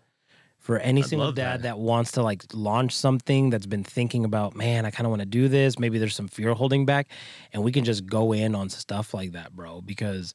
[0.68, 1.61] For any I'd single dad that.
[1.61, 1.80] that.
[1.80, 5.26] wants to like launch something that's been thinking about, man, I kind of want to
[5.26, 5.80] do this.
[5.80, 7.07] Maybe there's some fear holding back,
[7.53, 9.80] and we can just go in on stuff like that, bro.
[9.80, 10.34] Because,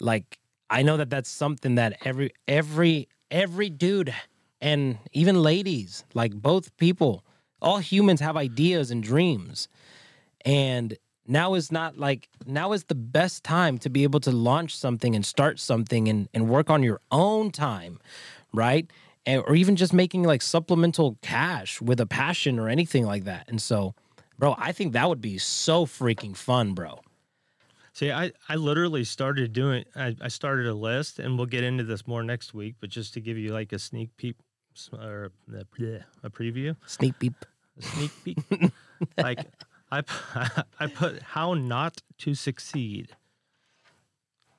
[0.00, 0.38] like,
[0.70, 4.14] I know that that's something that every every every dude
[4.58, 7.22] and even ladies, like both people,
[7.60, 9.68] all humans have ideas and dreams,
[10.46, 14.74] and now is not like now is the best time to be able to launch
[14.74, 17.98] something and start something and, and work on your own time,
[18.54, 18.90] right?
[19.26, 23.48] And, or even just making like supplemental cash with a passion or anything like that.
[23.48, 23.94] And so,
[24.38, 27.00] bro, I think that would be so freaking fun, bro.
[27.94, 31.84] See, I, I literally started doing, I, I started a list and we'll get into
[31.84, 34.34] this more next week, but just to give you like a sneak peek
[34.92, 35.60] or a,
[36.24, 37.32] a preview, sneak peek,
[37.78, 38.38] sneak peek,
[39.16, 39.46] like
[39.92, 40.02] I,
[40.80, 43.14] I put how not to succeed.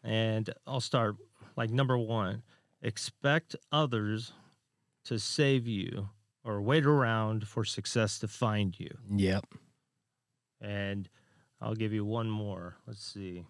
[0.02, 1.18] And I'll start
[1.58, 2.44] like number one
[2.82, 4.32] expect others
[5.06, 6.10] to save you
[6.44, 8.98] or wait around for success to find you.
[9.10, 9.46] Yep.
[10.62, 11.10] And
[11.62, 12.78] I'll give you one more.
[12.86, 13.46] Let's see.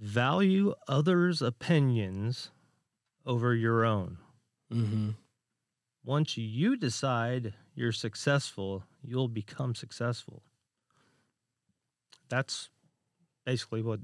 [0.00, 2.50] Value others' opinions
[3.24, 4.18] over your own.
[4.72, 5.10] Mm-hmm.
[6.04, 10.42] Once you decide you're successful, you'll become successful.
[12.28, 12.68] That's
[13.44, 14.00] basically what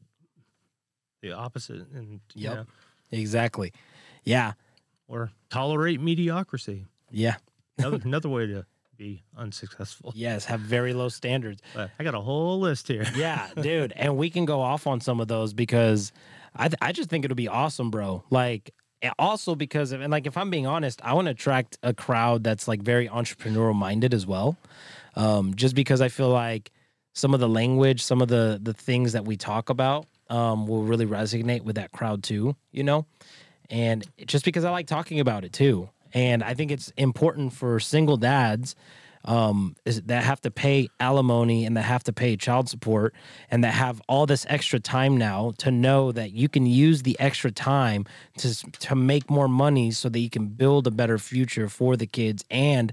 [1.21, 2.55] the opposite and yep.
[2.55, 2.67] Know,
[3.11, 3.73] exactly.
[4.25, 4.53] Yeah.
[5.09, 6.87] Or tolerate mediocrity.
[7.11, 7.37] Yeah.
[7.79, 10.13] another, another way to be unsuccessful.
[10.15, 11.61] Yes, have very low standards.
[11.75, 13.05] But I got a whole list here.
[13.17, 16.13] yeah, dude, and we can go off on some of those because
[16.55, 18.23] I th- I just think it'll be awesome, bro.
[18.31, 18.75] Like
[19.19, 22.45] also because of, and like if I'm being honest, I want to attract a crowd
[22.45, 24.57] that's like very entrepreneurial minded as well.
[25.17, 26.71] Um, just because I feel like
[27.13, 30.85] some of the language, some of the the things that we talk about um, will
[30.85, 33.07] really resonate with that crowd too, you know?
[33.73, 35.89] And just because I like talking about it too.
[36.13, 38.77] And I think it's important for single dads
[39.25, 43.15] um, is, that have to pay alimony and that have to pay child support
[43.51, 47.19] and that have all this extra time now to know that you can use the
[47.19, 48.05] extra time
[48.39, 52.07] to to make more money so that you can build a better future for the
[52.07, 52.93] kids and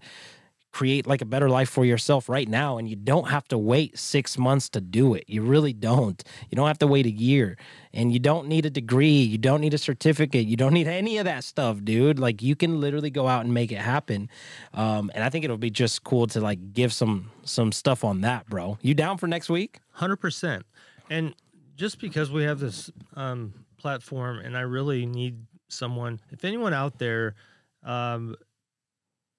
[0.72, 3.97] create like a better life for yourself right now and you don't have to wait
[3.97, 5.24] 6 months to do it.
[5.28, 6.24] You really don't.
[6.49, 7.57] You don't have to wait a year
[7.93, 11.17] and you don't need a degree, you don't need a certificate, you don't need any
[11.17, 12.20] of that stuff, dude.
[12.20, 14.30] Like you can literally go out and make it happen.
[14.74, 18.22] Um and I think it'll be just cool to like give some some stuff on
[18.22, 18.78] that, bro.
[18.82, 19.80] You down for next week?
[19.97, 20.61] 100%.
[21.09, 21.34] And
[21.76, 26.99] just because we have this um platform and I really need someone if anyone out
[26.99, 27.36] there
[27.84, 28.36] um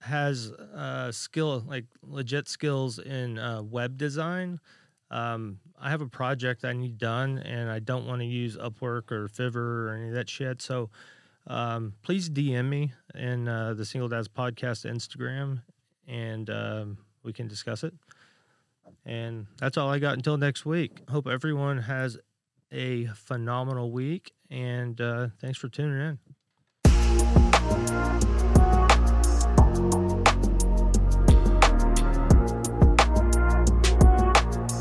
[0.01, 4.61] has uh, skill like legit skills in uh, web design.
[5.11, 9.11] Um, I have a project I need done, and I don't want to use Upwork
[9.11, 10.63] or Fiverr or any of that shit.
[10.63, 10.91] So
[11.47, 15.63] um, please DM me in uh, the Single Dads Podcast Instagram,
[16.07, 17.95] and um, we can discuss it.
[19.05, 21.03] And that's all I got until next week.
[21.09, 22.19] Hope everyone has
[22.73, 26.19] a phenomenal week, and uh, thanks for tuning
[26.85, 28.10] in.